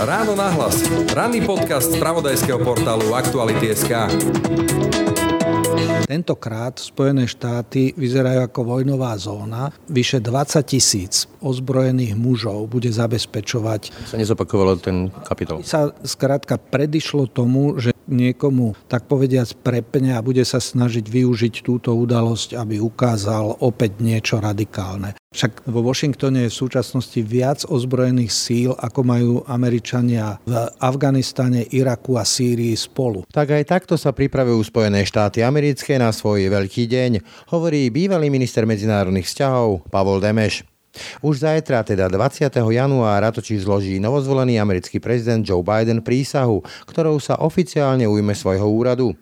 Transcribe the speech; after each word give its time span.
Ráno 0.00 0.32
nahlas. 0.32 0.80
Ranný 1.12 1.44
podcast 1.44 1.92
z 1.92 2.00
pravodajského 2.00 2.56
portálu 2.64 3.12
Aktuality.sk. 3.12 3.92
Tentokrát 6.08 6.80
Spojené 6.80 7.28
štáty 7.28 7.92
vyzerajú 7.92 8.48
ako 8.48 8.60
vojnová 8.64 9.12
zóna. 9.20 9.68
Vyše 9.92 10.24
20 10.24 10.64
tisíc 10.64 11.28
ozbrojených 11.44 12.16
mužov 12.16 12.72
bude 12.72 12.88
zabezpečovať. 12.88 13.92
Sa 14.08 14.16
nezopakovalo 14.16 14.80
ten 14.80 15.12
kapitol. 15.28 15.60
Sa 15.60 15.92
skrátka 16.00 16.56
predišlo 16.56 17.28
tomu, 17.28 17.76
že 17.76 17.93
niekomu, 18.08 18.76
tak 18.88 19.06
povediac, 19.08 19.48
prepne 19.60 20.16
a 20.16 20.24
bude 20.24 20.42
sa 20.44 20.60
snažiť 20.60 21.04
využiť 21.06 21.64
túto 21.64 21.92
udalosť, 21.94 22.56
aby 22.56 22.80
ukázal 22.80 23.60
opäť 23.60 24.00
niečo 24.00 24.40
radikálne. 24.40 25.16
Však 25.34 25.66
vo 25.66 25.82
Washingtone 25.82 26.46
je 26.46 26.52
v 26.54 26.60
súčasnosti 26.62 27.18
viac 27.26 27.66
ozbrojených 27.66 28.30
síl, 28.30 28.70
ako 28.78 29.00
majú 29.02 29.32
Američania 29.50 30.38
v 30.46 30.70
Afganistane, 30.78 31.66
Iraku 31.74 32.14
a 32.14 32.22
Sýrii 32.22 32.78
spolu. 32.78 33.26
Tak 33.34 33.50
aj 33.50 33.64
takto 33.66 33.94
sa 33.98 34.14
pripravujú 34.14 34.62
Spojené 34.62 35.02
štáty 35.02 35.42
americké 35.42 35.98
na 35.98 36.14
svoj 36.14 36.46
veľký 36.46 36.86
deň, 36.86 37.12
hovorí 37.50 37.90
bývalý 37.90 38.30
minister 38.30 38.62
medzinárodných 38.62 39.26
vzťahov 39.26 39.90
Pavol 39.90 40.22
Demeš. 40.22 40.73
Už 41.24 41.42
zajtra, 41.42 41.82
teda 41.82 42.06
20. 42.06 42.46
januára, 42.50 43.32
totiž 43.34 43.66
zloží 43.66 43.98
novozvolený 43.98 44.60
americký 44.60 45.02
prezident 45.02 45.42
Joe 45.42 45.64
Biden 45.64 46.04
prísahu, 46.04 46.62
ktorou 46.86 47.18
sa 47.18 47.40
oficiálne 47.42 48.06
ujme 48.06 48.36
svojho 48.36 48.66
úradu. 48.68 49.16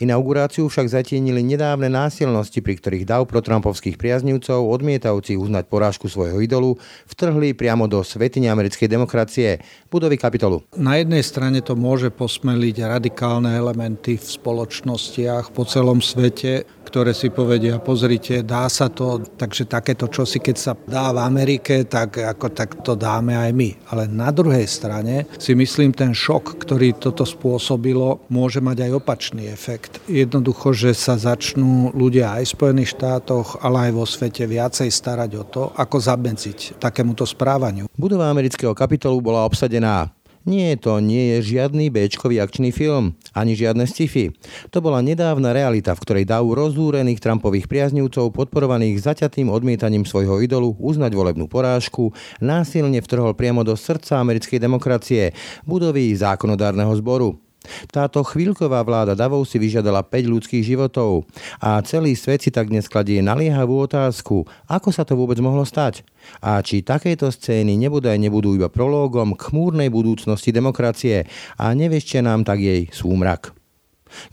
Inauguráciu 0.00 0.68
však 0.68 0.90
zatienili 0.90 1.42
nedávne 1.42 1.90
násilnosti, 1.90 2.60
pri 2.60 2.78
ktorých 2.78 3.04
dav 3.08 3.26
pro 3.26 3.40
Trumpovských 3.40 3.96
priaznivcov, 3.96 4.68
odmietajúci 4.68 5.38
uznať 5.38 5.64
porážku 5.66 6.06
svojho 6.06 6.38
idolu, 6.42 6.76
vtrhli 7.08 7.56
priamo 7.56 7.90
do 7.90 8.04
svetine 8.04 8.52
americkej 8.52 8.88
demokracie, 8.88 9.62
budovy 9.88 10.20
kapitolu. 10.20 10.64
Na 10.76 11.00
jednej 11.00 11.24
strane 11.24 11.60
to 11.64 11.78
môže 11.78 12.12
posmeliť 12.14 12.76
radikálne 12.84 13.54
elementy 13.54 14.18
v 14.18 14.26
spoločnostiach 14.26 15.52
po 15.52 15.64
celom 15.64 16.02
svete, 16.04 16.66
ktoré 16.88 17.12
si 17.12 17.28
povedia, 17.28 17.76
pozrite, 17.84 18.40
dá 18.40 18.64
sa 18.72 18.88
to, 18.88 19.20
takže 19.20 19.68
takéto 19.68 20.08
čosi, 20.08 20.40
keď 20.40 20.56
sa 20.56 20.72
dá 20.72 21.12
v 21.12 21.20
Amerike, 21.20 21.84
tak 21.84 22.16
ako 22.16 22.48
tak 22.48 22.80
to 22.80 22.96
dáme 22.96 23.36
aj 23.36 23.52
my. 23.52 23.76
Ale 23.92 24.08
na 24.08 24.32
druhej 24.32 24.64
strane 24.64 25.28
si 25.36 25.52
myslím, 25.52 25.92
ten 25.92 26.16
šok, 26.16 26.56
ktorý 26.64 26.96
toto 26.96 27.28
spôsobilo, 27.28 28.24
môže 28.32 28.64
mať 28.64 28.88
aj 28.88 29.04
opačný 29.04 29.52
efekt. 29.52 29.67
Jednoducho, 30.08 30.72
že 30.72 30.96
sa 30.96 31.20
začnú 31.20 31.92
ľudia 31.92 32.32
aj 32.40 32.48
v 32.48 32.54
Spojených 32.56 32.96
štátoch, 32.96 33.60
ale 33.60 33.88
aj 33.88 33.92
vo 33.92 34.04
svete 34.08 34.48
viacej 34.48 34.88
starať 34.88 35.30
o 35.36 35.44
to, 35.44 35.62
ako 35.76 35.96
zabenciť 36.00 36.80
takémuto 36.80 37.28
správaniu. 37.28 37.92
Budova 37.92 38.32
amerického 38.32 38.72
kapitolu 38.72 39.20
bola 39.20 39.44
obsadená 39.44 40.08
nie, 40.48 40.80
to 40.80 40.96
nie 41.04 41.36
je 41.36 41.60
žiadny 41.60 41.92
b 41.92 42.08
akčný 42.08 42.72
film, 42.72 43.12
ani 43.36 43.52
žiadne 43.52 43.84
sci-fi. 43.84 44.32
To 44.72 44.80
bola 44.80 45.04
nedávna 45.04 45.52
realita, 45.52 45.92
v 45.92 46.00
ktorej 46.00 46.24
dajú 46.24 46.56
rozúrených 46.56 47.20
Trumpových 47.20 47.68
priaznivcov 47.68 48.32
podporovaných 48.32 48.96
zaťatým 48.96 49.52
odmietaním 49.52 50.08
svojho 50.08 50.40
idolu 50.40 50.72
uznať 50.80 51.12
volebnú 51.12 51.52
porážku, 51.52 52.16
násilne 52.40 53.04
vtrhol 53.04 53.36
priamo 53.36 53.60
do 53.60 53.76
srdca 53.76 54.24
americkej 54.24 54.56
demokracie, 54.56 55.36
budovy 55.68 56.16
zákonodárneho 56.16 56.96
zboru. 56.96 57.47
Táto 57.90 58.22
chvíľková 58.22 58.80
vláda 58.86 59.18
Davov 59.18 59.44
si 59.44 59.58
vyžiadala 59.58 60.06
5 60.06 60.34
ľudských 60.34 60.64
životov 60.64 61.26
a 61.58 61.82
celý 61.82 62.14
svet 62.14 62.46
si 62.46 62.50
tak 62.54 62.70
dnes 62.70 62.86
kladie 62.86 63.18
naliehavú 63.18 63.84
otázku, 63.84 64.46
ako 64.70 64.88
sa 64.94 65.02
to 65.02 65.18
vôbec 65.18 65.36
mohlo 65.42 65.66
stať 65.66 66.06
a 66.38 66.62
či 66.62 66.86
takéto 66.86 67.28
scény 67.28 67.74
nebudú 67.74 68.08
aj 68.08 68.18
nebudú 68.18 68.54
iba 68.54 68.70
prológom 68.70 69.34
k 69.34 69.50
múrnej 69.50 69.90
budúcnosti 69.90 70.54
demokracie 70.54 71.26
a 71.58 71.74
nevešťa 71.74 72.20
nám 72.24 72.46
tak 72.46 72.62
jej 72.62 72.86
súmrak. 72.94 73.52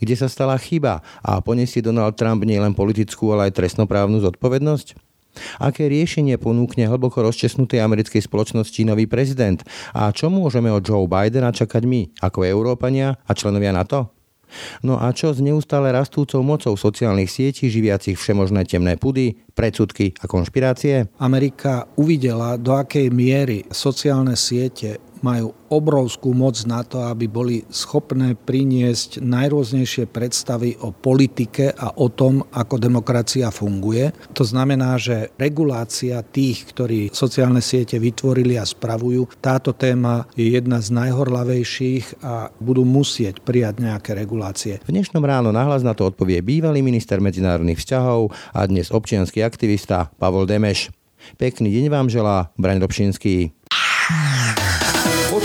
Kde 0.00 0.14
sa 0.16 0.28
stala 0.30 0.56
chyba 0.56 1.04
a 1.20 1.44
poniesie 1.44 1.84
Donald 1.84 2.16
Trump 2.16 2.42
nielen 2.48 2.72
politickú, 2.72 3.36
ale 3.36 3.52
aj 3.52 3.60
trestnoprávnu 3.60 4.24
zodpovednosť? 4.24 5.05
Aké 5.62 5.86
riešenie 5.86 6.36
ponúkne 6.40 6.88
hlboko 6.88 7.22
rozčesnutej 7.24 7.80
americkej 7.82 8.24
spoločnosti 8.24 8.80
nový 8.84 9.08
prezident? 9.08 9.62
A 9.92 10.10
čo 10.12 10.32
môžeme 10.32 10.72
od 10.72 10.82
Joe 10.82 11.06
Bidena 11.06 11.52
čakať 11.54 11.82
my, 11.86 12.20
ako 12.20 12.44
Európania 12.44 13.16
a 13.24 13.32
členovia 13.32 13.72
NATO? 13.72 14.16
No 14.86 14.98
a 15.02 15.10
čo 15.10 15.34
s 15.34 15.42
neustále 15.42 15.90
rastúcou 15.90 16.40
mocou 16.46 16.78
sociálnych 16.78 17.30
sietí 17.30 17.66
živiacich 17.66 18.14
všemožné 18.14 18.64
temné 18.64 18.94
pudy, 18.94 19.34
predsudky 19.52 20.14
a 20.22 20.30
konšpirácie? 20.30 21.10
Amerika 21.18 21.90
uvidela, 21.98 22.54
do 22.54 22.76
akej 22.76 23.10
miery 23.10 23.66
sociálne 23.74 24.38
siete 24.38 25.02
majú 25.20 25.52
obrovskú 25.68 26.30
moc 26.30 26.58
na 26.64 26.86
to, 26.86 27.02
aby 27.02 27.26
boli 27.26 27.62
schopné 27.68 28.38
priniesť 28.38 29.18
najrôznejšie 29.22 30.06
predstavy 30.06 30.78
o 30.82 30.94
politike 30.94 31.74
a 31.74 31.96
o 31.98 32.06
tom, 32.08 32.44
ako 32.54 32.78
demokracia 32.78 33.50
funguje. 33.50 34.14
To 34.32 34.46
znamená, 34.46 34.94
že 34.96 35.34
regulácia 35.36 36.22
tých, 36.22 36.70
ktorí 36.70 37.10
sociálne 37.10 37.60
siete 37.60 37.98
vytvorili 37.98 38.54
a 38.56 38.64
spravujú, 38.64 39.26
táto 39.42 39.74
téma 39.74 40.28
je 40.38 40.54
jedna 40.54 40.78
z 40.78 40.94
najhorlavejších 40.94 42.22
a 42.22 42.54
budú 42.62 42.86
musieť 42.86 43.42
prijať 43.42 43.82
nejaké 43.82 44.14
regulácie. 44.14 44.78
V 44.86 44.94
dnešnom 44.94 45.22
ráno 45.22 45.50
nahlas 45.50 45.82
na 45.82 45.92
to 45.92 46.06
odpovie 46.08 46.40
bývalý 46.46 46.80
minister 46.80 47.18
medzinárodných 47.18 47.82
vzťahov 47.82 48.30
a 48.54 48.60
dnes 48.70 48.94
občianský 48.94 49.42
aktivista 49.42 50.14
Pavol 50.22 50.46
Demeš. 50.46 50.94
Pekný 51.34 51.74
deň 51.74 51.86
vám 51.90 52.06
želá 52.06 52.54
Braň 52.54 52.78
Dobšinský. 52.78 53.50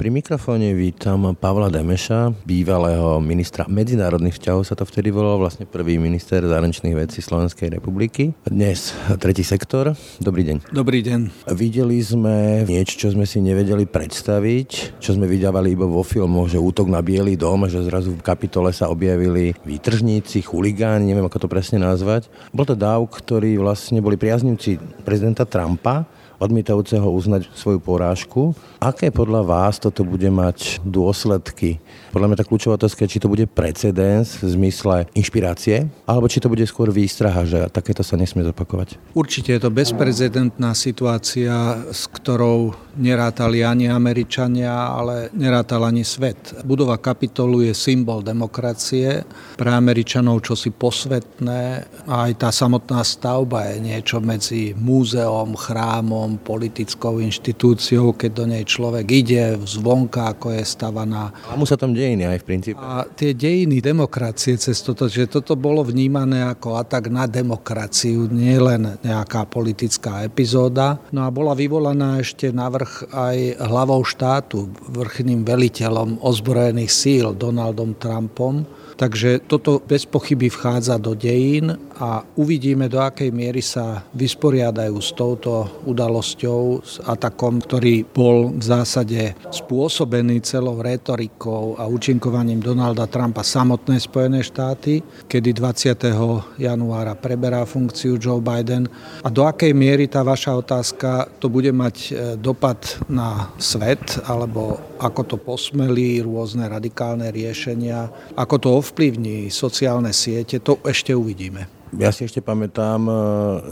Pri 0.00 0.08
mikrofóne 0.08 0.72
vítam 0.72 1.36
Pavla 1.36 1.68
Demeša, 1.68 2.32
bývalého 2.48 3.20
ministra 3.20 3.68
medzinárodných 3.68 4.40
vzťahov, 4.40 4.64
sa 4.64 4.72
to 4.72 4.88
vtedy 4.88 5.12
volal 5.12 5.36
vlastne 5.36 5.68
prvý 5.68 6.00
minister 6.00 6.40
zahraničných 6.40 6.96
vecí 6.96 7.20
Slovenskej 7.20 7.68
republiky. 7.68 8.32
Dnes 8.48 8.96
tretí 9.20 9.44
sektor. 9.44 9.92
Dobrý 10.16 10.48
deň. 10.48 10.72
Dobrý 10.72 11.04
deň. 11.04 11.52
Videli 11.52 12.00
sme 12.00 12.64
niečo, 12.64 12.96
čo 12.96 13.08
sme 13.12 13.28
si 13.28 13.44
nevedeli 13.44 13.84
predstaviť, 13.84 14.96
čo 15.04 15.20
sme 15.20 15.28
vydávali 15.28 15.76
iba 15.76 15.84
vo 15.84 16.00
filmoch, 16.00 16.48
že 16.48 16.56
útok 16.56 16.88
na 16.88 17.04
Bielý 17.04 17.36
dom, 17.36 17.68
že 17.68 17.84
zrazu 17.84 18.16
v 18.16 18.24
kapitole 18.24 18.72
sa 18.72 18.88
objavili 18.88 19.52
výtržníci, 19.68 20.48
chuligáni, 20.48 21.12
neviem 21.12 21.28
ako 21.28 21.44
to 21.44 21.52
presne 21.52 21.76
nazvať. 21.76 22.32
Bol 22.56 22.64
to 22.64 22.72
dáv, 22.72 23.04
ktorí 23.04 23.60
vlastne 23.60 24.00
boli 24.00 24.16
priaznivci 24.16 24.80
prezidenta 25.04 25.44
Trumpa, 25.44 26.08
odmietajúceho 26.40 27.04
uznať 27.04 27.52
svoju 27.52 27.78
porážku. 27.78 28.56
Aké 28.80 29.12
podľa 29.12 29.44
vás 29.44 29.76
toto 29.76 30.02
bude 30.02 30.26
mať 30.32 30.80
dôsledky? 30.82 31.76
Podľa 32.10 32.26
mňa 32.32 32.38
tá 32.40 32.44
kľúčová 32.48 32.74
otázka 32.80 33.04
je, 33.04 33.12
či 33.14 33.22
to 33.22 33.30
bude 33.30 33.44
precedens 33.52 34.40
v 34.40 34.48
zmysle 34.56 35.06
inšpirácie, 35.14 35.86
alebo 36.08 36.26
či 36.26 36.40
to 36.40 36.48
bude 36.48 36.64
skôr 36.64 36.88
výstraha, 36.90 37.44
že 37.44 37.68
takéto 37.70 38.00
sa 38.00 38.16
nesmie 38.16 38.42
zopakovať. 38.42 38.98
Určite 39.14 39.54
je 39.54 39.60
to 39.62 39.70
bezprecedentná 39.70 40.72
situácia, 40.74 41.86
s 41.92 42.08
ktorou 42.08 42.74
nerátali 42.98 43.62
ani 43.62 43.86
Američania, 43.86 44.72
ale 44.72 45.30
nerátal 45.36 45.86
ani 45.86 46.02
svet. 46.02 46.56
Budova 46.66 46.98
kapitolu 46.98 47.68
je 47.68 47.74
symbol 47.76 48.24
demokracie, 48.24 49.22
pre 49.54 49.70
Američanov 49.70 50.42
čosi 50.42 50.72
posvetné 50.74 51.62
a 52.08 52.14
aj 52.26 52.32
tá 52.40 52.50
samotná 52.50 53.04
stavba 53.04 53.70
je 53.70 53.76
niečo 53.82 54.18
medzi 54.18 54.72
múzeom, 54.74 55.54
chrámom, 55.54 56.29
orgánom, 56.30 56.38
politickou 56.38 57.18
inštitúciou, 57.18 58.14
keď 58.14 58.30
do 58.30 58.44
nej 58.46 58.64
človek 58.66 59.06
ide 59.10 59.58
zvonka, 59.66 60.36
ako 60.36 60.54
je 60.54 60.62
stavaná. 60.62 61.34
A 61.50 61.56
mu 61.56 61.66
sa 61.66 61.74
tam 61.74 61.94
dejiny 61.94 62.26
aj 62.26 62.38
v 62.42 62.44
princípe. 62.46 62.78
A 62.78 63.06
tie 63.06 63.34
dejiny 63.34 63.82
demokracie 63.82 64.54
cez 64.58 64.78
toto, 64.82 65.10
že 65.10 65.26
toto 65.26 65.56
bolo 65.58 65.82
vnímané 65.82 66.46
ako 66.46 66.78
atak 66.78 67.10
na 67.10 67.26
demokraciu, 67.26 68.30
nie 68.30 68.56
len 68.58 68.98
nejaká 69.02 69.46
politická 69.46 70.22
epizóda. 70.26 71.00
No 71.10 71.26
a 71.26 71.30
bola 71.32 71.56
vyvolaná 71.56 72.20
ešte 72.20 72.50
navrh 72.54 73.10
aj 73.10 73.36
hlavou 73.62 74.02
štátu, 74.06 74.70
vrchným 74.90 75.42
veliteľom 75.42 76.22
ozbrojených 76.22 76.92
síl 76.92 77.26
Donaldom 77.34 77.96
Trumpom, 77.96 78.79
Takže 79.00 79.40
toto 79.48 79.80
bez 79.80 80.04
pochyby 80.04 80.52
vchádza 80.52 81.00
do 81.00 81.16
dejín 81.16 81.72
a 81.96 82.20
uvidíme, 82.36 82.84
do 82.84 83.00
akej 83.00 83.32
miery 83.32 83.64
sa 83.64 84.04
vysporiadajú 84.12 85.00
s 85.00 85.16
touto 85.16 85.80
udalosťou, 85.88 86.84
s 86.84 87.00
atakom, 87.08 87.64
ktorý 87.64 88.04
bol 88.04 88.52
v 88.52 88.60
zásade 88.60 89.32
spôsobený 89.48 90.44
celou 90.44 90.84
retorikou 90.84 91.80
a 91.80 91.88
účinkovaním 91.88 92.60
Donalda 92.60 93.08
Trumpa 93.08 93.40
samotné 93.40 93.96
Spojené 94.04 94.44
štáty, 94.44 95.00
kedy 95.24 95.56
20. 95.56 96.60
januára 96.60 97.16
preberá 97.16 97.64
funkciu 97.64 98.20
Joe 98.20 98.44
Biden 98.44 98.84
a 99.24 99.32
do 99.32 99.48
akej 99.48 99.72
miery 99.72 100.12
tá 100.12 100.20
vaša 100.20 100.60
otázka 100.60 101.40
to 101.40 101.48
bude 101.48 101.72
mať 101.72 101.96
e, 101.96 102.10
dopad 102.36 103.00
na 103.08 103.48
svet 103.56 104.20
alebo 104.28 104.76
ako 105.00 105.20
to 105.24 105.36
posmelí 105.40 106.20
rôzne 106.20 106.68
radikálne 106.68 107.32
riešenia, 107.32 108.12
ako 108.36 108.56
to 108.60 108.68
ovplyvní 108.90 109.54
sociálne 109.54 110.10
siete, 110.10 110.58
to 110.58 110.82
ešte 110.82 111.14
uvidíme. 111.14 111.70
Ja 111.98 112.14
si 112.14 112.22
ešte 112.22 112.38
pamätám 112.38 113.02
e, 113.10 113.14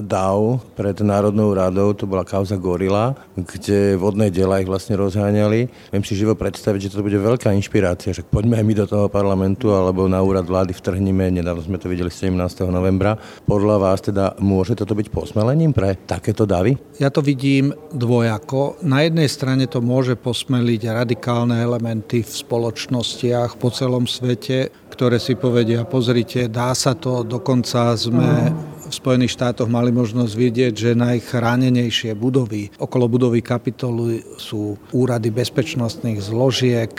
DAO 0.03 0.59
pred 0.75 0.99
Národnou 1.06 1.55
radou, 1.55 1.94
to 1.94 2.03
bola 2.03 2.26
kauza 2.26 2.59
Gorila, 2.59 3.15
kde 3.38 3.94
vodné 3.94 4.26
diela 4.35 4.59
ich 4.59 4.67
vlastne 4.67 4.99
rozháňali. 4.99 5.70
Viem 5.94 6.03
si 6.03 6.19
živo 6.19 6.35
predstaviť, 6.35 6.91
že 6.91 6.99
to 6.99 7.06
bude 7.06 7.15
veľká 7.15 7.55
inšpirácia, 7.55 8.11
že 8.11 8.26
poďme 8.26 8.59
aj 8.59 8.67
my 8.67 8.75
do 8.75 8.87
toho 8.91 9.06
parlamentu 9.06 9.70
alebo 9.70 10.11
na 10.11 10.19
úrad 10.19 10.50
vlády 10.50 10.75
vtrhnime, 10.75 11.31
nedávno 11.31 11.62
sme 11.62 11.79
to 11.79 11.87
videli 11.87 12.11
17. 12.11 12.35
novembra. 12.67 13.14
Podľa 13.47 13.76
vás 13.79 14.03
teda 14.03 14.35
môže 14.43 14.75
toto 14.75 14.99
byť 14.99 15.14
posmelením 15.14 15.71
pre 15.71 15.94
takéto 15.94 16.43
davy? 16.43 16.75
Ja 16.99 17.14
to 17.14 17.23
vidím 17.23 17.71
dvojako. 17.94 18.82
Na 18.82 19.06
jednej 19.06 19.31
strane 19.31 19.71
to 19.71 19.79
môže 19.79 20.19
posmeliť 20.19 20.91
radikálne 20.91 21.55
elementy 21.62 22.26
v 22.26 22.32
spoločnostiach 22.35 23.62
po 23.62 23.71
celom 23.71 24.11
svete, 24.11 24.75
ktoré 24.99 25.23
si 25.23 25.39
povedia, 25.39 25.87
pozrite, 25.87 26.50
dá 26.50 26.75
sa 26.75 26.91
to, 26.99 27.23
dokonca 27.23 27.95
sme 27.95 28.50
v 28.88 28.94
Spojených 28.96 29.37
štátoch 29.37 29.69
mali 29.69 29.93
možnosť 29.93 30.32
vidieť, 30.32 30.73
že 30.73 30.99
najchránenejšie 30.99 32.17
budovy 32.17 32.73
okolo 32.81 33.05
budovy 33.11 33.44
kapitolu 33.44 34.25
sú 34.40 34.81
úrady 34.96 35.29
bezpečnostných 35.29 36.25
zložiek, 36.25 36.93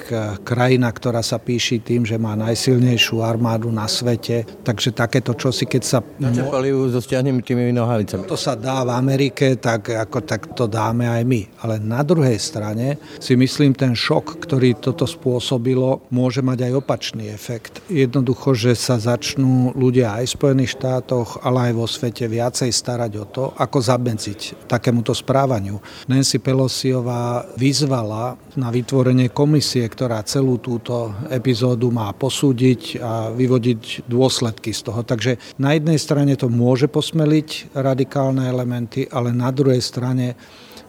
krajina, 0.45 0.93
ktorá 0.93 1.25
sa 1.25 1.41
píši 1.41 1.81
tým, 1.81 2.05
že 2.05 2.21
má 2.21 2.37
najsilnejšiu 2.37 3.25
armádu 3.25 3.73
na 3.73 3.89
svete. 3.89 4.45
Takže 4.61 4.93
takéto 4.93 5.33
čosi, 5.33 5.65
keď 5.65 5.81
sa... 5.81 5.97
Načapali 6.21 6.69
ju 6.69 6.93
so 6.93 7.01
stiahnutými 7.01 7.73
nohavicami. 7.73 8.29
To 8.29 8.37
sa 8.37 8.53
dá 8.53 8.85
v 8.85 8.93
Amerike, 8.93 9.57
tak 9.57 9.89
ako 9.89 10.21
tak 10.21 10.53
to 10.53 10.69
dáme 10.69 11.09
aj 11.09 11.23
my. 11.25 11.41
Ale 11.65 11.81
na 11.81 12.05
druhej 12.05 12.37
strane 12.37 13.01
si 13.17 13.33
myslím, 13.33 13.73
ten 13.73 13.97
šok, 13.97 14.37
ktorý 14.45 14.77
toto 14.77 15.09
spôsobilo, 15.09 16.05
môže 16.13 16.45
mať 16.45 16.69
aj 16.69 16.73
opačný 16.85 17.33
efekt. 17.33 17.81
Jednoducho, 17.89 18.53
že 18.53 18.77
sa 18.77 19.01
začnú 19.01 19.73
ľudia 19.73 20.19
aj 20.21 20.25
v 20.29 20.35
Spojených 20.37 20.75
štátoch, 20.77 21.41
ale 21.41 21.71
aj 21.71 21.73
vo 21.79 21.87
svete 21.87 22.27
viacej 22.27 22.67
starať 22.75 23.11
o 23.15 23.25
to, 23.31 23.43
ako 23.55 23.79
zabedziť 23.79 24.67
takémuto 24.67 25.15
správaniu. 25.15 25.79
Nancy 26.11 26.43
Pelosiová 26.43 27.47
vyzvala 27.55 28.35
na 28.59 28.67
vytvorenie 28.67 29.31
komisie, 29.31 29.87
ktorá 29.87 30.19
celú 30.27 30.59
túto 30.59 31.15
epizódu 31.31 31.87
má 31.87 32.11
posúdiť 32.11 32.99
a 32.99 33.31
vyvodiť 33.31 34.11
dôsledky 34.11 34.75
z 34.75 34.91
toho. 34.91 35.07
Takže 35.07 35.39
na 35.55 35.79
jednej 35.79 35.95
strane 35.95 36.35
to 36.35 36.51
môže 36.51 36.91
posmeliť 36.91 37.71
radikálne 37.79 38.43
elementy, 38.43 39.07
ale 39.07 39.31
na 39.31 39.55
druhej 39.55 39.79
strane 39.79 40.35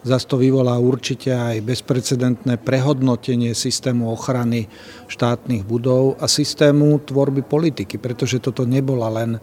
Zas 0.01 0.25
to 0.25 0.41
vyvolá 0.41 0.81
určite 0.81 1.29
aj 1.29 1.61
bezprecedentné 1.61 2.57
prehodnotenie 2.57 3.53
systému 3.53 4.09
ochrany 4.09 4.65
štátnych 5.13 5.69
budov 5.69 6.17
a 6.17 6.25
systému 6.25 7.05
tvorby 7.05 7.45
politiky, 7.45 8.01
pretože 8.01 8.41
toto 8.41 8.65
nebola 8.65 9.13
len 9.13 9.37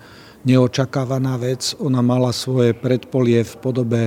neočakávaná 0.48 1.36
vec. 1.36 1.76
Ona 1.84 2.00
mala 2.00 2.32
svoje 2.32 2.72
predpolie 2.72 3.44
v 3.44 3.54
podobe 3.60 4.02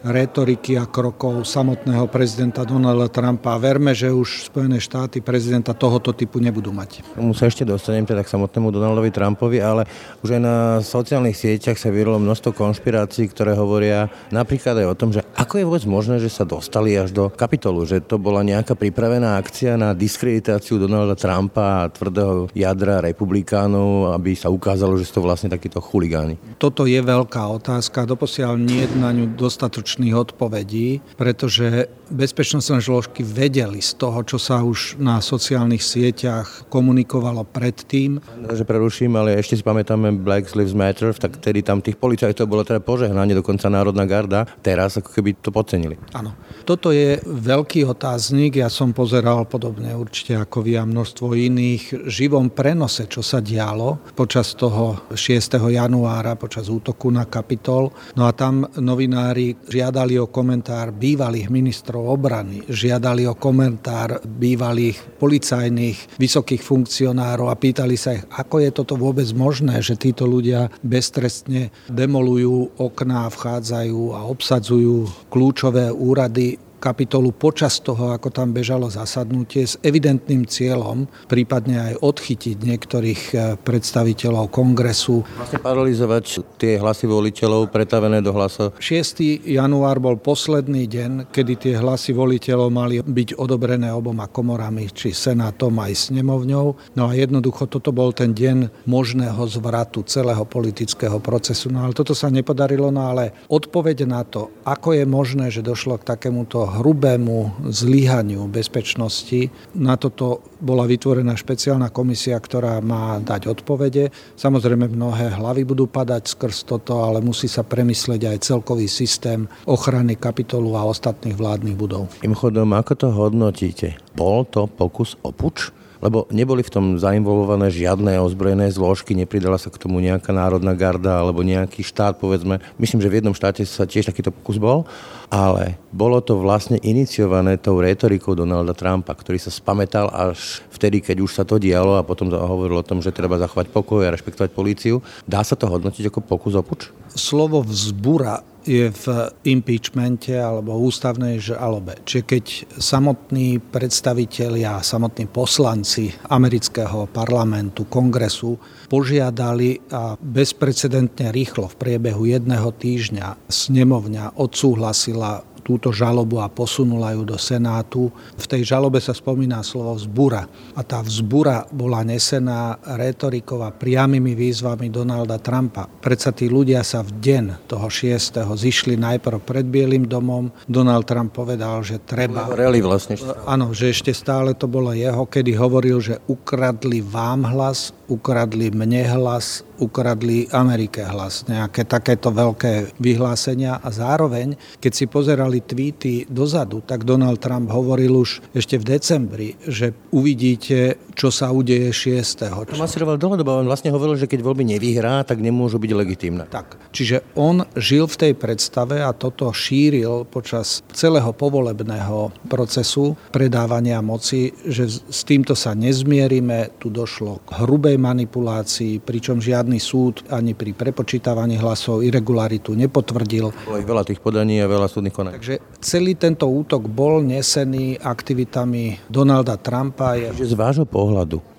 retoriky 0.00 0.80
a 0.80 0.88
krokov 0.88 1.44
samotného 1.44 2.08
prezidenta 2.08 2.64
Donalda 2.64 3.12
Trumpa. 3.12 3.60
Verme, 3.60 3.92
že 3.92 4.08
už 4.08 4.48
Spojené 4.48 4.80
štáty 4.80 5.20
prezidenta 5.20 5.76
tohoto 5.76 6.16
typu 6.16 6.40
nebudú 6.40 6.72
mať. 6.72 7.04
Tomu 7.12 7.36
sa 7.36 7.52
ešte 7.52 7.68
dostanem 7.68 8.08
teda 8.08 8.24
k 8.24 8.32
samotnému 8.32 8.72
Donaldovi 8.72 9.12
Trumpovi, 9.12 9.60
ale 9.60 9.84
už 10.24 10.40
aj 10.40 10.42
na 10.42 10.56
sociálnych 10.80 11.36
sieťach 11.36 11.76
sa 11.76 11.92
vyrilo 11.92 12.16
množstvo 12.16 12.56
konšpirácií, 12.56 13.28
ktoré 13.28 13.52
hovoria 13.52 14.08
napríklad 14.32 14.80
aj 14.80 14.86
o 14.88 14.96
tom, 14.96 15.12
že 15.12 15.20
ako 15.36 15.60
je 15.60 15.68
vôbec 15.68 15.84
možné, 15.84 16.16
že 16.16 16.32
sa 16.32 16.48
dostali 16.48 16.96
až 16.96 17.12
do 17.12 17.28
kapitolu, 17.28 17.84
že 17.84 18.00
to 18.00 18.16
bola 18.16 18.40
nejaká 18.40 18.72
pripravená 18.72 19.36
akcia 19.36 19.76
na 19.76 19.92
diskreditáciu 19.92 20.80
Donalda 20.80 21.12
Trumpa 21.12 21.84
a 21.84 21.90
tvrdého 21.92 22.48
jadra 22.56 23.04
republikánov, 23.04 24.16
aby 24.16 24.32
sa 24.32 24.48
ukázalo, 24.48 24.96
že 24.96 25.04
sú 25.04 25.20
to 25.20 25.28
vlastne 25.28 25.52
takíto 25.52 25.84
chuligáni. 25.84 26.40
Toto 26.56 26.88
je 26.88 26.98
veľká 27.04 27.44
otázka. 27.60 28.08
Doposiaľ 28.08 28.56
nie 28.56 28.88
je 28.88 28.96
na 28.96 29.12
ňu 29.12 29.36
dostatočne 29.36 29.89
dostatočných 29.90 30.14
odpovedí, 30.14 31.02
pretože 31.18 31.90
bezpečnostné 32.10 32.78
zložky 32.82 33.26
vedeli 33.26 33.82
z 33.82 33.98
toho, 33.98 34.22
čo 34.22 34.38
sa 34.38 34.62
už 34.62 34.98
na 35.02 35.18
sociálnych 35.18 35.82
sieťach 35.82 36.70
komunikovalo 36.70 37.46
predtým. 37.46 38.22
Že 38.50 38.66
preruším, 38.66 39.18
ale 39.18 39.38
ešte 39.38 39.58
si 39.58 39.64
pamätáme 39.66 40.14
Black 40.22 40.54
Lives 40.54 40.74
Matter, 40.74 41.14
tak 41.14 41.38
tedy 41.42 41.62
tam 41.62 41.82
tých 41.82 41.98
policajtov 41.98 42.46
bolo 42.46 42.62
teda 42.62 42.82
požehnanie, 42.82 43.34
dokonca 43.34 43.70
Národná 43.70 44.06
garda. 44.06 44.46
Teraz 44.62 44.98
ako 44.98 45.10
keby 45.10 45.38
to 45.42 45.50
podcenili. 45.50 45.98
Áno. 46.14 46.34
Toto 46.66 46.94
je 46.94 47.18
veľký 47.26 47.86
otáznik. 47.86 48.58
Ja 48.58 48.70
som 48.70 48.94
pozeral 48.94 49.46
podobne 49.46 49.94
určite 49.94 50.38
ako 50.38 50.66
vy 50.66 50.78
a 50.78 50.84
množstvo 50.86 51.34
iných 51.34 52.06
živom 52.10 52.50
prenose, 52.50 53.06
čo 53.10 53.22
sa 53.22 53.42
dialo 53.42 54.14
počas 54.14 54.54
toho 54.54 55.10
6. 55.14 55.58
januára, 55.70 56.38
počas 56.38 56.66
útoku 56.70 57.10
na 57.10 57.26
Kapitol. 57.26 57.90
No 58.18 58.26
a 58.26 58.34
tam 58.34 58.66
novinári 58.78 59.54
žiadali 59.66 59.79
o 59.80 60.26
komentár 60.28 60.92
bývalých 60.92 61.48
ministrov 61.48 62.04
obrany, 62.06 62.62
žiadali 62.68 63.24
o 63.26 63.34
komentár 63.34 64.20
bývalých 64.24 65.18
policajných 65.18 66.20
vysokých 66.20 66.62
funkcionárov 66.62 67.48
a 67.48 67.56
pýtali 67.56 67.96
sa 67.96 68.16
ich, 68.16 68.24
ako 68.30 68.60
je 68.60 68.70
toto 68.70 68.94
vôbec 69.00 69.26
možné, 69.32 69.80
že 69.80 69.96
títo 69.96 70.28
ľudia 70.28 70.68
beztrestne 70.84 71.72
demolujú 71.88 72.76
okná, 72.76 73.28
vchádzajú 73.32 74.16
a 74.16 74.20
obsadzujú 74.28 75.28
kľúčové 75.32 75.88
úrady 75.92 76.69
kapitolu 76.80 77.36
počas 77.36 77.76
toho, 77.84 78.16
ako 78.16 78.32
tam 78.32 78.56
bežalo 78.56 78.88
zasadnutie 78.88 79.68
s 79.68 79.76
evidentným 79.84 80.48
cieľom 80.48 81.04
prípadne 81.28 81.92
aj 81.92 81.94
odchytiť 82.00 82.56
niektorých 82.56 83.22
eh, 83.36 83.40
predstaviteľov 83.60 84.48
kongresu. 84.48 85.22
Vlastne 85.36 85.60
paralizovať 85.60 86.24
tie 86.56 86.80
hlasy 86.80 87.04
voliteľov 87.04 87.68
pretavené 87.68 88.24
do 88.24 88.32
hlasov. 88.32 88.72
6. 88.80 89.44
január 89.44 90.00
bol 90.00 90.16
posledný 90.16 90.88
deň, 90.88 91.28
kedy 91.28 91.52
tie 91.60 91.74
hlasy 91.76 92.16
voliteľov 92.16 92.68
mali 92.72 93.04
byť 93.04 93.36
odobrené 93.36 93.92
oboma 93.92 94.24
komorami, 94.24 94.88
či 94.88 95.12
senátom 95.12 95.76
aj 95.76 96.10
snemovňou. 96.10 96.96
No 96.96 97.02
a 97.04 97.12
jednoducho 97.12 97.68
toto 97.68 97.92
bol 97.92 98.16
ten 98.16 98.32
deň 98.32 98.88
možného 98.88 99.44
zvratu 99.44 100.00
celého 100.08 100.42
politického 100.48 101.20
procesu. 101.20 101.68
No 101.68 101.84
ale 101.84 101.92
toto 101.92 102.16
sa 102.16 102.32
nepodarilo, 102.32 102.88
no 102.88 103.12
ale 103.12 103.36
odpoveď 103.52 104.08
na 104.08 104.24
to, 104.24 104.48
ako 104.64 104.96
je 104.96 105.04
možné, 105.04 105.52
že 105.52 105.66
došlo 105.66 106.00
k 106.00 106.08
takémuto 106.16 106.69
hrubému 106.78 107.66
zlyhaniu 107.66 108.46
bezpečnosti. 108.46 109.50
Na 109.74 109.98
toto 109.98 110.46
bola 110.62 110.86
vytvorená 110.86 111.34
špeciálna 111.34 111.90
komisia, 111.90 112.38
ktorá 112.38 112.78
má 112.78 113.18
dať 113.18 113.50
odpovede. 113.50 114.14
Samozrejme 114.38 114.86
mnohé 114.86 115.34
hlavy 115.34 115.66
budú 115.66 115.90
padať 115.90 116.30
skrz 116.30 116.70
toto, 116.70 117.02
ale 117.02 117.18
musí 117.18 117.50
sa 117.50 117.66
premyslieť 117.66 118.30
aj 118.30 118.38
celkový 118.46 118.86
systém 118.86 119.50
ochrany 119.66 120.14
kapitolu 120.14 120.78
a 120.78 120.86
ostatných 120.86 121.34
vládnych 121.34 121.76
budov. 121.76 122.12
chodom, 122.38 122.70
ako 122.76 122.92
to 122.94 123.08
hodnotíte? 123.10 123.88
Bol 124.14 124.46
to 124.46 124.70
pokus 124.70 125.18
o 125.26 125.34
puč? 125.34 125.79
Lebo 126.00 126.26
neboli 126.32 126.64
v 126.64 126.72
tom 126.72 126.84
zainvolované 126.96 127.68
žiadne 127.68 128.20
ozbrojené 128.20 128.72
zložky, 128.72 129.12
nepridala 129.12 129.60
sa 129.60 129.68
k 129.68 129.80
tomu 129.80 130.00
nejaká 130.00 130.32
národná 130.32 130.72
garda 130.72 131.20
alebo 131.20 131.44
nejaký 131.44 131.84
štát, 131.84 132.16
povedzme. 132.16 132.58
Myslím, 132.80 133.04
že 133.04 133.12
v 133.12 133.20
jednom 133.20 133.36
štáte 133.36 133.62
sa 133.68 133.84
tiež 133.84 134.08
takýto 134.08 134.32
pokus 134.32 134.56
bol, 134.56 134.88
ale 135.30 135.78
bolo 135.94 136.18
to 136.18 136.40
vlastne 136.40 136.80
iniciované 136.82 137.60
tou 137.60 137.78
retorikou 137.78 138.34
Donalda 138.34 138.74
Trumpa, 138.74 139.14
ktorý 139.14 139.38
sa 139.38 139.52
spametal 139.52 140.10
až 140.10 140.64
vtedy, 140.74 141.04
keď 141.04 141.16
už 141.22 141.30
sa 141.30 141.44
to 141.46 141.60
dialo 141.60 142.00
a 142.00 142.06
potom 142.06 142.32
hovoril 142.32 142.80
o 142.80 142.86
tom, 142.86 142.98
že 143.04 143.14
treba 143.14 143.38
zachovať 143.38 143.70
pokoj 143.70 144.02
a 144.02 144.12
rešpektovať 144.12 144.50
políciu. 144.50 145.04
Dá 145.28 145.44
sa 145.46 145.54
to 145.54 145.70
hodnotiť 145.70 146.10
ako 146.10 146.20
pokus 146.24 146.58
o 146.58 146.64
puč? 146.64 146.90
Slovo 147.14 147.62
vzbura 147.62 148.42
je 148.64 148.92
v 148.92 149.04
impeachmente 149.48 150.36
alebo 150.36 150.76
ústavnej 150.80 151.40
žalobe. 151.40 152.00
Čiže 152.04 152.22
keď 152.24 152.44
samotní 152.76 153.58
predstavitelia, 153.60 154.84
samotní 154.84 155.26
poslanci 155.28 156.12
amerického 156.28 157.08
parlamentu, 157.08 157.88
kongresu 157.88 158.60
požiadali 158.90 159.78
a 159.94 160.18
bezprecedentne 160.18 161.30
rýchlo 161.30 161.70
v 161.70 161.78
priebehu 161.78 162.26
jedného 162.26 162.68
týždňa 162.74 163.48
snemovňa 163.48 164.36
odsúhlasila 164.36 165.49
túto 165.70 165.94
žalobu 165.94 166.42
a 166.42 166.50
posunula 166.50 167.14
ju 167.14 167.22
do 167.22 167.38
Senátu. 167.38 168.10
V 168.34 168.46
tej 168.50 168.66
žalobe 168.74 168.98
sa 168.98 169.14
spomína 169.14 169.62
slovo 169.62 169.94
vzbura. 169.94 170.50
A 170.74 170.82
tá 170.82 170.98
vzbura 170.98 171.70
bola 171.70 172.02
nesená 172.02 172.74
retorikou 172.98 173.62
a 173.62 173.70
priamými 173.70 174.34
výzvami 174.34 174.90
Donalda 174.90 175.38
Trumpa. 175.38 175.86
Predsa 175.86 176.34
tí 176.34 176.50
ľudia 176.50 176.82
sa 176.82 177.06
v 177.06 177.22
deň 177.22 177.70
toho 177.70 177.86
6. 177.86 178.42
zišli 178.58 178.98
najprv 178.98 179.38
pred 179.46 179.62
Bielým 179.62 180.10
domom. 180.10 180.50
Donald 180.66 181.06
Trump 181.06 181.30
povedal, 181.30 181.86
že 181.86 182.02
treba... 182.02 182.50
Rally 182.50 182.82
vlastne. 182.82 183.14
Áno, 183.46 183.70
že 183.70 183.94
ešte 183.94 184.10
stále 184.10 184.58
to 184.58 184.66
bolo 184.66 184.90
jeho, 184.90 185.22
kedy 185.22 185.54
hovoril, 185.54 186.02
že 186.02 186.18
ukradli 186.26 186.98
vám 186.98 187.46
hlas, 187.46 187.94
ukradli 188.10 188.74
mne 188.74 189.06
hlas, 189.06 189.62
ukradli 189.78 190.50
Amerike 190.50 191.06
hlas. 191.06 191.46
Nejaké 191.46 191.86
takéto 191.86 192.34
veľké 192.34 192.98
vyhlásenia 192.98 193.78
a 193.78 193.88
zároveň, 193.88 194.58
keď 194.82 194.92
si 194.92 195.06
pozerali 195.06 195.59
boli 195.60 195.68
tweety 195.68 196.24
dozadu, 196.28 196.80
tak 196.80 197.04
Donald 197.04 197.40
Trump 197.40 197.68
hovoril 197.70 198.24
už 198.24 198.40
ešte 198.56 198.80
v 198.80 198.84
decembri, 198.96 199.48
že 199.68 199.92
uvidíte, 200.10 200.96
čo 201.20 201.28
sa 201.28 201.52
udeje 201.52 201.92
6. 201.92 202.48
Masíroval 202.80 203.20
dlhodobo, 203.20 203.60
on 203.60 203.68
vlastne 203.68 203.92
hovoril, 203.92 204.16
že 204.16 204.24
keď 204.24 204.40
voľby 204.40 204.64
nevyhrá, 204.72 205.20
tak 205.20 205.44
nemôžu 205.44 205.76
byť 205.76 205.92
legitímne. 205.92 206.48
Tak, 206.48 206.80
čiže 206.96 207.36
on 207.36 207.68
žil 207.76 208.08
v 208.08 208.16
tej 208.16 208.32
predstave 208.32 209.04
a 209.04 209.12
toto 209.12 209.52
šíril 209.52 210.24
počas 210.24 210.80
celého 210.96 211.28
povolebného 211.36 212.32
procesu 212.48 213.20
predávania 213.36 214.00
moci, 214.00 214.56
že 214.64 214.88
s 214.88 215.20
týmto 215.28 215.52
sa 215.52 215.76
nezmierime, 215.76 216.80
tu 216.80 216.88
došlo 216.88 217.44
k 217.44 217.68
hrubej 217.68 218.00
manipulácii, 218.00 219.04
pričom 219.04 219.44
žiadny 219.44 219.76
súd 219.76 220.24
ani 220.32 220.56
pri 220.56 220.72
prepočítavaní 220.72 221.60
hlasov 221.60 222.00
irregularitu 222.00 222.72
nepotvrdil. 222.72 223.52
Bolo 223.68 223.76
ich 223.76 223.84
veľa 223.84 224.08
tých 224.08 224.24
podaní 224.24 224.64
a 224.64 224.72
veľa 224.72 224.88
súdnych 224.88 225.12
konaní. 225.12 225.36
Takže 225.36 225.60
celý 225.84 226.16
tento 226.16 226.48
útok 226.48 226.88
bol 226.88 227.20
nesený 227.20 228.00
aktivitami 228.00 229.04
Donalda 229.12 229.60
Trumpa. 229.60 230.16
Že 230.16 230.48
z 230.48 230.56
vášho 230.56 230.88
pohľadu 230.88 231.09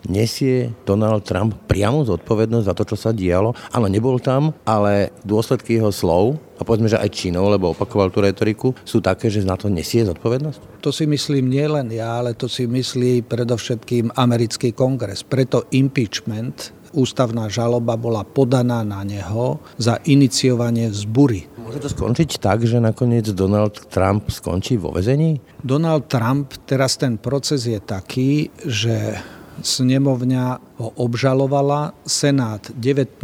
nesie 0.07 0.73
Donald 0.87 1.27
Trump 1.27 1.53
priamo 1.69 2.01
zodpovednosť 2.07 2.65
za 2.65 2.73
to, 2.73 2.83
čo 2.87 2.97
sa 2.97 3.11
dialo. 3.13 3.53
Áno, 3.75 3.85
nebol 3.85 4.17
tam, 4.17 4.55
ale 4.65 5.13
dôsledky 5.21 5.77
jeho 5.77 5.93
slov 5.93 6.41
a 6.57 6.65
povedzme, 6.65 6.89
že 6.89 7.01
aj 7.01 7.09
činov, 7.13 7.49
lebo 7.49 7.73
opakoval 7.73 8.13
tú 8.13 8.21
retoriku, 8.21 8.73
sú 8.85 9.01
také, 9.01 9.29
že 9.29 9.45
na 9.45 9.57
to 9.57 9.69
nesie 9.69 10.05
zodpovednosť? 10.05 10.81
To 10.81 10.89
si 10.93 11.05
myslím 11.05 11.49
nielen 11.49 11.89
ja, 11.93 12.21
ale 12.21 12.37
to 12.37 12.45
si 12.45 12.65
myslí 12.69 13.25
predovšetkým 13.25 14.13
americký 14.17 14.73
kongres. 14.73 15.25
Preto 15.25 15.65
impeachment 15.73 16.73
ústavná 16.93 17.47
žaloba 17.47 17.95
bola 17.95 18.27
podaná 18.27 18.83
na 18.83 19.01
neho 19.07 19.63
za 19.79 19.97
iniciovanie 20.05 20.91
vzbury. 20.91 21.47
Môže 21.63 21.87
to 21.87 21.89
skončiť 21.89 22.29
tak, 22.41 22.67
že 22.67 22.83
nakoniec 22.83 23.31
Donald 23.31 23.87
Trump 23.87 24.27
skončí 24.27 24.75
vo 24.75 24.91
vezení? 24.91 25.39
Donald 25.63 26.11
Trump, 26.11 26.51
teraz 26.67 26.99
ten 26.99 27.15
proces 27.15 27.63
je 27.63 27.79
taký, 27.79 28.51
že 28.67 29.15
snemovňa 29.63 30.70
ho 30.81 30.89
obžalovala. 30.97 31.93
Senát 32.03 32.73
19. 32.73 33.21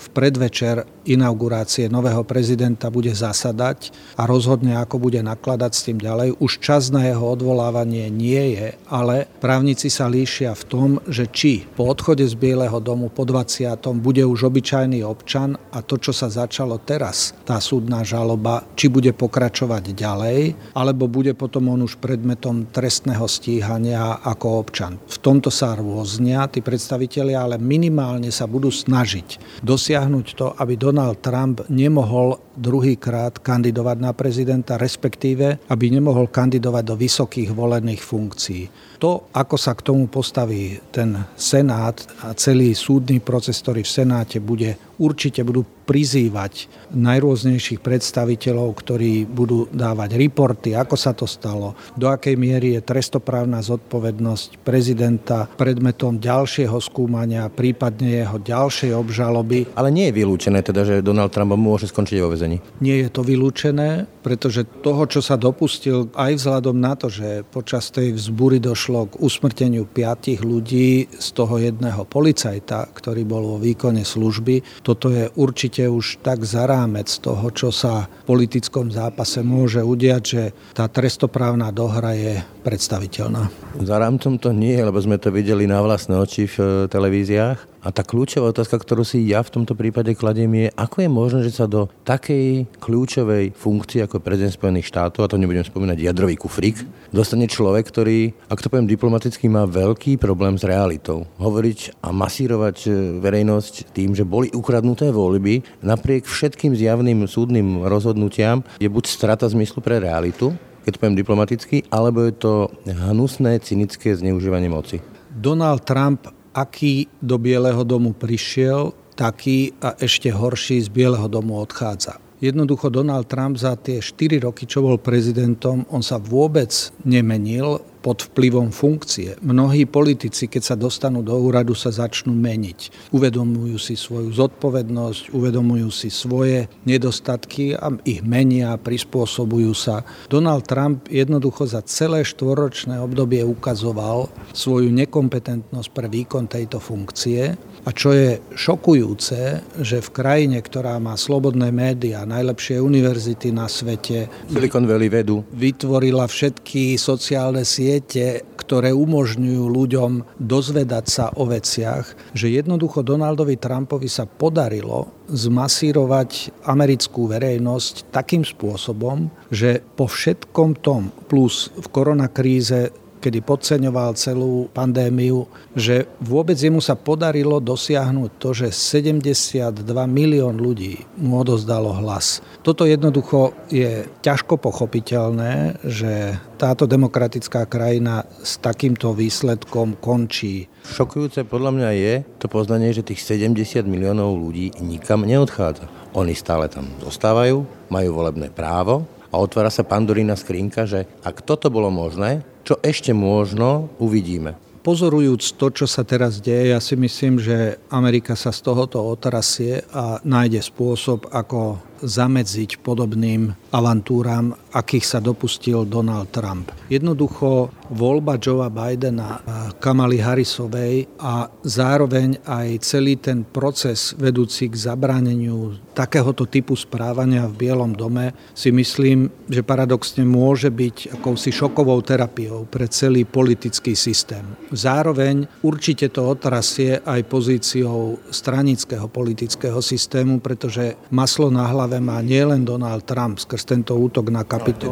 v 0.00 0.06
predvečer 0.16 0.88
inaugurácie 1.06 1.86
nového 1.86 2.26
prezidenta 2.26 2.90
bude 2.90 3.14
zasadať 3.14 3.94
a 4.18 4.26
rozhodne, 4.26 4.74
ako 4.80 4.98
bude 4.98 5.22
nakladať 5.22 5.72
s 5.72 5.84
tým 5.86 5.98
ďalej. 6.02 6.40
Už 6.42 6.58
čas 6.58 6.90
na 6.90 7.06
jeho 7.06 7.22
odvolávanie 7.22 8.10
nie 8.10 8.58
je, 8.58 8.68
ale 8.90 9.30
právnici 9.38 9.86
sa 9.86 10.10
líšia 10.10 10.52
v 10.58 10.64
tom, 10.66 10.90
že 11.06 11.30
či 11.30 11.62
po 11.62 11.86
odchode 11.86 12.26
z 12.26 12.34
Bieleho 12.34 12.82
domu 12.82 13.06
po 13.06 13.22
20. 13.22 13.78
bude 14.02 14.26
už 14.26 14.50
obyčajný 14.50 15.06
občan 15.06 15.54
a 15.70 15.78
to, 15.84 16.00
čo 16.00 16.10
sa 16.10 16.26
začalo 16.26 16.82
teraz, 16.82 17.36
tá 17.46 17.62
súdna 17.62 18.02
žaloba, 18.02 18.66
či 18.74 18.90
bude 18.90 19.14
pokračovať 19.14 19.94
ďalej, 19.94 20.40
alebo 20.74 21.06
bude 21.06 21.36
potom 21.38 21.70
on 21.70 21.86
už 21.86 22.02
predmetom 22.02 22.66
trestného 22.74 23.24
stíhania 23.30 24.18
ako 24.26 24.46
občan. 24.58 24.98
V 25.06 25.18
tomto 25.22 25.54
sa 25.54 25.78
rôznia 25.78 26.50
tí 26.50 26.64
predstavitelia, 26.86 27.42
ale 27.42 27.58
minimálne 27.58 28.30
sa 28.30 28.46
budú 28.46 28.70
snažiť 28.70 29.58
dosiahnuť 29.66 30.26
to, 30.38 30.46
aby 30.54 30.78
Donald 30.78 31.18
Trump 31.18 31.66
nemohol 31.66 32.38
druhýkrát 32.54 33.42
kandidovať 33.42 33.96
na 33.98 34.14
prezidenta, 34.14 34.78
respektíve 34.78 35.66
aby 35.66 35.90
nemohol 35.90 36.30
kandidovať 36.30 36.84
do 36.86 36.94
vysokých 36.94 37.50
volených 37.50 37.98
funkcií. 37.98 38.62
To, 39.02 39.28
ako 39.36 39.56
sa 39.60 39.76
k 39.76 39.84
tomu 39.84 40.08
postaví 40.08 40.80
ten 40.88 41.20
Senát 41.36 42.00
a 42.24 42.32
celý 42.32 42.72
súdny 42.72 43.20
proces, 43.20 43.60
ktorý 43.60 43.84
v 43.84 43.94
Senáte 44.02 44.40
bude, 44.40 44.80
určite 44.96 45.44
budú 45.44 45.64
prizývať 45.86 46.66
najrôznejších 46.90 47.78
predstaviteľov, 47.78 48.74
ktorí 48.74 49.22
budú 49.22 49.70
dávať 49.70 50.18
reporty, 50.18 50.74
ako 50.74 50.96
sa 50.98 51.14
to 51.14 51.30
stalo, 51.30 51.78
do 51.94 52.10
akej 52.10 52.34
miery 52.34 52.74
je 52.74 52.82
trestoprávna 52.82 53.62
zodpovednosť 53.62 54.66
prezidenta 54.66 55.46
predmetom 55.46 56.18
ďalšieho 56.18 56.74
skúmania, 56.82 57.46
prípadne 57.46 58.26
jeho 58.26 58.38
ďalšej 58.42 58.90
obžaloby. 58.98 59.78
Ale 59.78 59.94
nie 59.94 60.10
je 60.10 60.16
vylúčené 60.18 60.64
teda, 60.66 60.82
že 60.82 61.06
Donald 61.06 61.30
Trump 61.30 61.54
môže 61.54 61.86
skončiť 61.86 62.18
vo 62.18 62.34
vezení? 62.34 62.58
Nie 62.82 63.06
je 63.06 63.08
to 63.12 63.22
vylúčené, 63.22 64.10
pretože 64.26 64.66
toho, 64.82 65.06
čo 65.06 65.22
sa 65.22 65.38
dopustil, 65.38 66.10
aj 66.18 66.34
vzhľadom 66.34 66.74
na 66.74 66.98
to, 66.98 67.06
že 67.06 67.46
počas 67.54 67.94
tej 67.94 68.18
vzbury 68.18 68.58
došlo 68.58 68.85
k 68.86 69.18
usmrteniu 69.18 69.88
piatich 69.90 70.44
ľudí, 70.44 71.10
z 71.10 71.28
toho 71.34 71.58
jedného 71.58 72.06
policajta, 72.06 72.94
ktorý 72.94 73.26
bol 73.26 73.56
vo 73.56 73.58
výkone 73.58 74.06
služby, 74.06 74.84
toto 74.86 75.10
je 75.10 75.26
určite 75.34 75.90
už 75.90 76.22
tak 76.22 76.46
za 76.46 76.70
rámec 76.70 77.10
toho, 77.18 77.50
čo 77.50 77.74
sa 77.74 78.06
v 78.06 78.24
politickom 78.28 78.94
zápase 78.94 79.42
môže 79.42 79.82
udiať, 79.82 80.22
že 80.22 80.42
tá 80.70 80.86
trestoprávna 80.86 81.74
dohra 81.74 82.14
je 82.14 82.38
predstaviteľná. 82.62 83.50
Za 83.82 83.96
rámcom 83.98 84.38
to 84.38 84.50
nie, 84.50 84.78
lebo 84.78 84.98
sme 84.98 85.18
to 85.18 85.30
videli 85.30 85.70
na 85.70 85.78
vlastné 85.82 86.18
oči 86.18 86.50
v 86.50 86.56
e, 86.58 86.64
televíziách. 86.90 87.75
A 87.86 87.94
tá 87.94 88.02
kľúčová 88.02 88.50
otázka, 88.50 88.82
ktorú 88.82 89.06
si 89.06 89.30
ja 89.30 89.38
v 89.46 89.62
tomto 89.62 89.78
prípade 89.78 90.10
kladiem, 90.18 90.50
je, 90.58 90.66
ako 90.74 91.06
je 91.06 91.10
možné, 91.12 91.40
že 91.46 91.54
sa 91.54 91.70
do 91.70 91.86
takej 92.02 92.66
kľúčovej 92.82 93.54
funkcie 93.54 94.02
ako 94.02 94.18
prezident 94.18 94.50
Spojených 94.50 94.90
štátov, 94.90 95.22
a 95.22 95.30
to 95.30 95.38
nebudem 95.38 95.62
spomínať 95.62 95.94
jadrový 96.02 96.34
kufrík, 96.34 96.82
dostane 97.14 97.46
človek, 97.46 97.86
ktorý, 97.86 98.34
ak 98.50 98.58
to 98.58 98.66
poviem 98.66 98.90
diplomaticky, 98.90 99.46
má 99.46 99.70
veľký 99.70 100.18
problém 100.18 100.58
s 100.58 100.66
realitou. 100.66 101.30
Hovoriť 101.38 102.02
a 102.02 102.10
masírovať 102.10 102.76
e, 102.84 103.22
verejnosť 103.22 103.94
tým, 103.94 104.18
že 104.18 104.26
boli 104.26 104.50
ukradnuté 104.50 105.14
voľby, 105.14 105.62
napriek 105.86 106.26
všetkým 106.26 106.74
zjavným 106.74 107.22
súdnym 107.30 107.86
rozhodnutiam, 107.86 108.66
je 108.82 108.90
buď 108.90 109.04
strata 109.06 109.46
zmyslu 109.46 109.78
pre 109.78 110.02
realitu, 110.02 110.58
keď 110.82 110.90
to 110.90 111.00
poviem 111.06 111.22
diplomaticky, 111.22 111.86
alebo 111.94 112.26
je 112.26 112.34
to 112.34 112.66
hnusné, 112.82 113.62
cynické 113.62 114.10
zneužívanie 114.10 114.66
moci. 114.66 114.98
Donald 115.30 115.86
Trump 115.86 116.35
aký 116.56 117.12
do 117.20 117.36
Bieleho 117.36 117.84
domu 117.84 118.16
prišiel, 118.16 118.96
taký 119.12 119.76
a 119.84 119.92
ešte 120.00 120.32
horší 120.32 120.80
z 120.80 120.88
Bieleho 120.88 121.28
domu 121.28 121.60
odchádza. 121.60 122.16
Jednoducho 122.36 122.92
Donald 122.92 123.28
Trump 123.32 123.56
za 123.56 123.76
tie 123.80 124.00
4 124.00 124.44
roky, 124.44 124.68
čo 124.68 124.84
bol 124.84 125.00
prezidentom, 125.00 125.88
on 125.88 126.04
sa 126.04 126.20
vôbec 126.20 126.68
nemenil, 127.04 127.80
pod 128.06 128.22
vplyvom 128.30 128.70
funkcie. 128.70 129.34
Mnohí 129.42 129.82
politici, 129.82 130.46
keď 130.46 130.62
sa 130.62 130.76
dostanú 130.78 131.26
do 131.26 131.34
úradu, 131.34 131.74
sa 131.74 131.90
začnú 131.90 132.30
meniť. 132.30 133.10
Uvedomujú 133.10 133.74
si 133.82 133.98
svoju 133.98 134.30
zodpovednosť, 134.30 135.34
uvedomujú 135.34 135.90
si 135.90 136.06
svoje 136.14 136.70
nedostatky 136.86 137.74
a 137.74 137.90
ich 138.06 138.22
menia, 138.22 138.78
prispôsobujú 138.78 139.74
sa. 139.74 140.06
Donald 140.30 140.70
Trump 140.70 141.10
jednoducho 141.10 141.66
za 141.66 141.82
celé 141.82 142.22
štvoročné 142.22 143.02
obdobie 143.02 143.42
ukazoval 143.42 144.30
svoju 144.54 144.86
nekompetentnosť 144.94 145.88
pre 145.90 146.06
výkon 146.06 146.46
tejto 146.46 146.78
funkcie. 146.78 147.58
A 147.86 147.94
čo 147.94 148.10
je 148.10 148.42
šokujúce, 148.54 149.62
že 149.78 150.02
v 150.02 150.08
krajine, 150.10 150.58
ktorá 150.58 150.98
má 150.98 151.14
slobodné 151.14 151.70
médiá, 151.70 152.26
najlepšie 152.26 152.82
univerzity 152.82 153.54
na 153.54 153.70
svete, 153.70 154.26
Silicon 154.50 154.90
Valley 154.90 155.06
vedu, 155.06 155.46
vytvorila 155.54 156.26
všetky 156.26 156.98
sociálne 156.98 157.62
siete, 157.62 157.95
siete, 157.96 158.44
ktoré 158.60 158.92
umožňujú 158.92 159.64
ľuďom 159.72 160.36
dozvedať 160.36 161.04
sa 161.08 161.26
o 161.32 161.48
veciach, 161.48 162.36
že 162.36 162.52
jednoducho 162.52 163.00
Donaldovi 163.00 163.56
Trumpovi 163.56 164.04
sa 164.04 164.28
podarilo 164.28 165.08
zmasírovať 165.32 166.60
americkú 166.68 167.24
verejnosť 167.24 168.12
takým 168.12 168.44
spôsobom, 168.44 169.32
že 169.48 169.80
po 169.96 170.12
všetkom 170.12 170.84
tom, 170.84 171.08
plus 171.24 171.72
v 171.72 171.86
koronakríze 171.88 172.92
kedy 173.26 173.42
podceňoval 173.42 174.14
celú 174.14 174.70
pandémiu, 174.70 175.50
že 175.74 176.06
vôbec 176.22 176.54
jemu 176.54 176.78
sa 176.78 176.94
podarilo 176.94 177.58
dosiahnuť 177.58 178.30
to, 178.38 178.54
že 178.54 178.70
72 178.70 179.82
milión 180.06 180.54
ľudí 180.62 181.02
mu 181.18 181.42
odozdalo 181.42 181.90
hlas. 181.98 182.38
Toto 182.62 182.86
jednoducho 182.86 183.50
je 183.66 184.06
ťažko 184.22 184.62
pochopiteľné, 184.62 185.82
že 185.82 186.38
táto 186.54 186.86
demokratická 186.86 187.66
krajina 187.66 188.22
s 188.46 188.62
takýmto 188.62 189.10
výsledkom 189.10 189.98
končí. 189.98 190.70
Šokujúce 190.86 191.42
podľa 191.42 191.70
mňa 191.74 191.90
je 191.98 192.14
to 192.38 192.46
poznanie, 192.46 192.94
že 192.94 193.02
tých 193.02 193.26
70 193.26 193.82
miliónov 193.90 194.38
ľudí 194.38 194.70
nikam 194.78 195.26
neodchádza. 195.26 195.90
Oni 196.14 196.38
stále 196.38 196.70
tam 196.70 196.86
zostávajú, 197.02 197.66
majú 197.90 198.10
volebné 198.14 198.54
právo 198.54 199.15
a 199.30 199.34
otvára 199.36 199.70
sa 199.72 199.86
pandorína 199.86 200.38
skrinka, 200.38 200.86
že 200.86 201.06
ak 201.22 201.42
toto 201.42 201.68
bolo 201.72 201.90
možné, 201.90 202.46
čo 202.66 202.78
ešte 202.82 203.14
možno, 203.14 203.90
uvidíme. 204.02 204.58
Pozorujúc 204.86 205.58
to, 205.58 205.66
čo 205.74 205.86
sa 205.90 206.06
teraz 206.06 206.38
deje, 206.38 206.70
ja 206.70 206.78
si 206.78 206.94
myslím, 206.94 207.42
že 207.42 207.74
Amerika 207.90 208.38
sa 208.38 208.54
z 208.54 208.62
tohoto 208.62 209.02
otrasie 209.02 209.82
a 209.90 210.22
nájde 210.22 210.62
spôsob, 210.62 211.26
ako 211.34 211.82
zamedziť 212.00 212.80
podobným 212.80 213.52
avantúram, 213.72 214.56
akých 214.72 215.04
sa 215.06 215.18
dopustil 215.20 215.84
Donald 215.84 216.32
Trump. 216.32 216.72
Jednoducho 216.92 217.72
voľba 217.92 218.36
Joea 218.40 218.72
Bidena, 218.72 219.40
Kamaly 219.78 220.18
Harrisovej 220.18 221.06
a 221.22 221.46
zároveň 221.62 222.42
aj 222.44 222.68
celý 222.82 223.16
ten 223.20 223.46
proces 223.46 224.16
vedúci 224.18 224.68
k 224.68 224.74
zabráneniu 224.74 225.76
takéhoto 225.96 226.44
typu 226.44 226.76
správania 226.76 227.48
v 227.48 227.56
Bielom 227.56 227.96
dome 227.96 228.36
si 228.52 228.68
myslím, 228.68 229.32
že 229.48 229.64
paradoxne 229.64 230.28
môže 230.28 230.68
byť 230.68 231.16
akousi 231.16 231.48
šokovou 231.54 232.02
terapiou 232.04 232.68
pre 232.68 232.84
celý 232.90 233.24
politický 233.24 233.96
systém. 233.96 234.44
Zároveň 234.74 235.48
určite 235.64 236.12
to 236.12 236.26
otrasie 236.26 237.00
aj 237.00 237.20
pozíciou 237.30 238.20
stranického 238.28 239.08
politického 239.08 239.80
systému, 239.80 240.44
pretože 240.44 240.98
maslo 241.08 241.48
na 241.48 241.64
hlave 241.86 242.02
má 242.02 242.18
nielen 242.18 242.66
Donald 242.66 243.06
Trump 243.06 243.38
skrz 243.38 243.62
tento 243.62 243.94
útok 243.94 244.34
na 244.34 244.42
kapitol, 244.42 244.90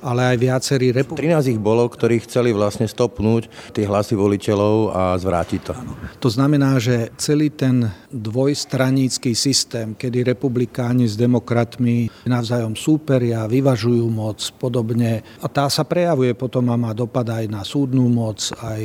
ale 0.00 0.32
aj 0.32 0.36
viacerí 0.40 0.88
republikáni. 0.88 1.52
13 1.52 1.52
ich 1.52 1.60
bolo, 1.60 1.84
ktorí 1.84 2.24
chceli 2.24 2.56
vlastne 2.56 2.88
stopnúť 2.88 3.76
tie 3.76 3.84
hlasy 3.84 4.16
voliteľov 4.16 4.96
a 4.96 5.02
zvrátiť 5.20 5.60
to. 5.60 5.76
To 6.24 6.28
znamená, 6.32 6.80
že 6.80 7.12
celý 7.20 7.52
ten 7.52 7.92
dvojstranícky 8.08 9.36
systém, 9.36 9.92
kedy 9.92 10.24
republikáni 10.24 11.04
s 11.04 11.20
demokratmi 11.20 12.08
navzájom 12.24 12.72
súperia, 12.72 13.44
vyvažujú 13.44 14.08
moc 14.08 14.40
podobne 14.56 15.20
a 15.44 15.46
tá 15.52 15.68
sa 15.68 15.84
prejavuje 15.84 16.32
potom 16.32 16.72
a 16.72 16.80
má 16.80 16.96
dopad 16.96 17.28
aj 17.28 17.44
na 17.52 17.60
súdnu 17.60 18.08
moc, 18.08 18.40
aj 18.64 18.82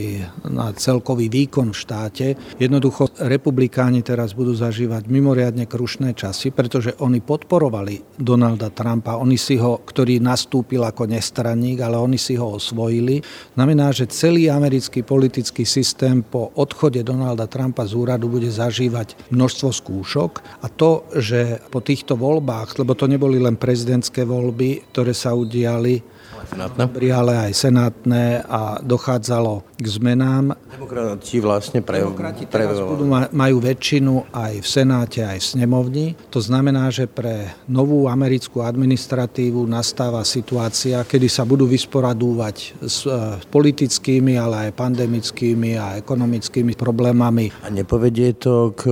na 0.52 0.76
celkový 0.76 1.32
výkon 1.32 1.72
v 1.72 1.80
štáte. 1.80 2.28
Jednoducho 2.60 3.08
republikáni 3.24 4.04
teraz 4.04 4.36
budú 4.36 4.52
zažívať 4.52 5.08
mimoriadne 5.08 5.64
krušné 5.64 6.12
časy, 6.12 6.52
pretože 6.52 6.92
oni 7.00 7.21
podporovali 7.22 8.18
Donalda 8.18 8.74
Trumpa, 8.74 9.18
oni 9.22 9.38
si 9.38 9.56
ho, 9.58 9.82
ktorý 9.82 10.20
nastúpil 10.20 10.82
ako 10.84 11.08
nestranník, 11.08 11.80
ale 11.82 11.98
oni 11.98 12.18
si 12.18 12.36
ho 12.36 12.58
osvojili. 12.58 13.22
Znamená, 13.56 13.94
že 13.96 14.12
celý 14.12 14.50
americký 14.50 15.06
politický 15.06 15.64
systém 15.64 16.26
po 16.26 16.52
odchode 16.58 17.02
Donalda 17.06 17.48
Trumpa 17.48 17.86
z 17.86 17.94
úradu 17.96 18.28
bude 18.28 18.50
zažívať 18.50 19.32
množstvo 19.32 19.70
skúšok 19.72 20.32
a 20.62 20.68
to, 20.68 21.08
že 21.16 21.62
po 21.70 21.80
týchto 21.80 22.18
voľbách, 22.18 22.78
lebo 22.82 22.94
to 22.98 23.06
neboli 23.08 23.40
len 23.40 23.56
prezidentské 23.56 24.28
voľby, 24.28 24.92
ktoré 24.92 25.14
sa 25.16 25.34
udiali 25.38 26.21
senátne. 26.52 26.84
ale 27.12 27.34
aj 27.50 27.52
senátne 27.56 28.44
a 28.44 28.84
dochádzalo 28.84 29.64
k 29.80 29.86
zmenám. 29.88 30.54
Demokrati 30.76 31.40
vlastne 31.40 31.80
pre... 31.80 32.04
Demokrati 32.04 32.44
teraz 32.46 32.76
pre... 32.76 32.86
budú, 32.86 33.06
majú 33.12 33.58
väčšinu 33.64 34.30
aj 34.36 34.54
v 34.60 34.68
Senáte, 34.68 35.24
aj 35.24 35.40
v 35.40 35.46
snemovni. 35.56 36.08
To 36.30 36.44
znamená, 36.44 36.92
že 36.92 37.08
pre 37.08 37.56
novú 37.72 38.06
americkú 38.12 38.62
administratívu 38.62 39.64
nastáva 39.66 40.22
situácia, 40.28 41.02
kedy 41.08 41.28
sa 41.32 41.48
budú 41.48 41.66
vysporadúvať 41.66 42.56
s 42.84 43.08
e, 43.08 43.40
politickými, 43.48 44.36
ale 44.36 44.70
aj 44.70 44.78
pandemickými 44.78 45.80
a 45.80 45.98
ekonomickými 46.00 46.76
problémami. 46.76 47.52
A 47.64 47.70
nepovedie 47.72 48.36
to 48.36 48.76
k 48.76 48.90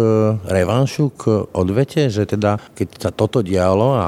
revanšu, 0.48 1.12
k 1.16 1.24
odvete, 1.54 2.08
že 2.08 2.26
teda 2.26 2.62
keď 2.74 2.88
sa 2.98 3.10
toto 3.12 3.44
dialo 3.44 3.88
a 3.96 4.06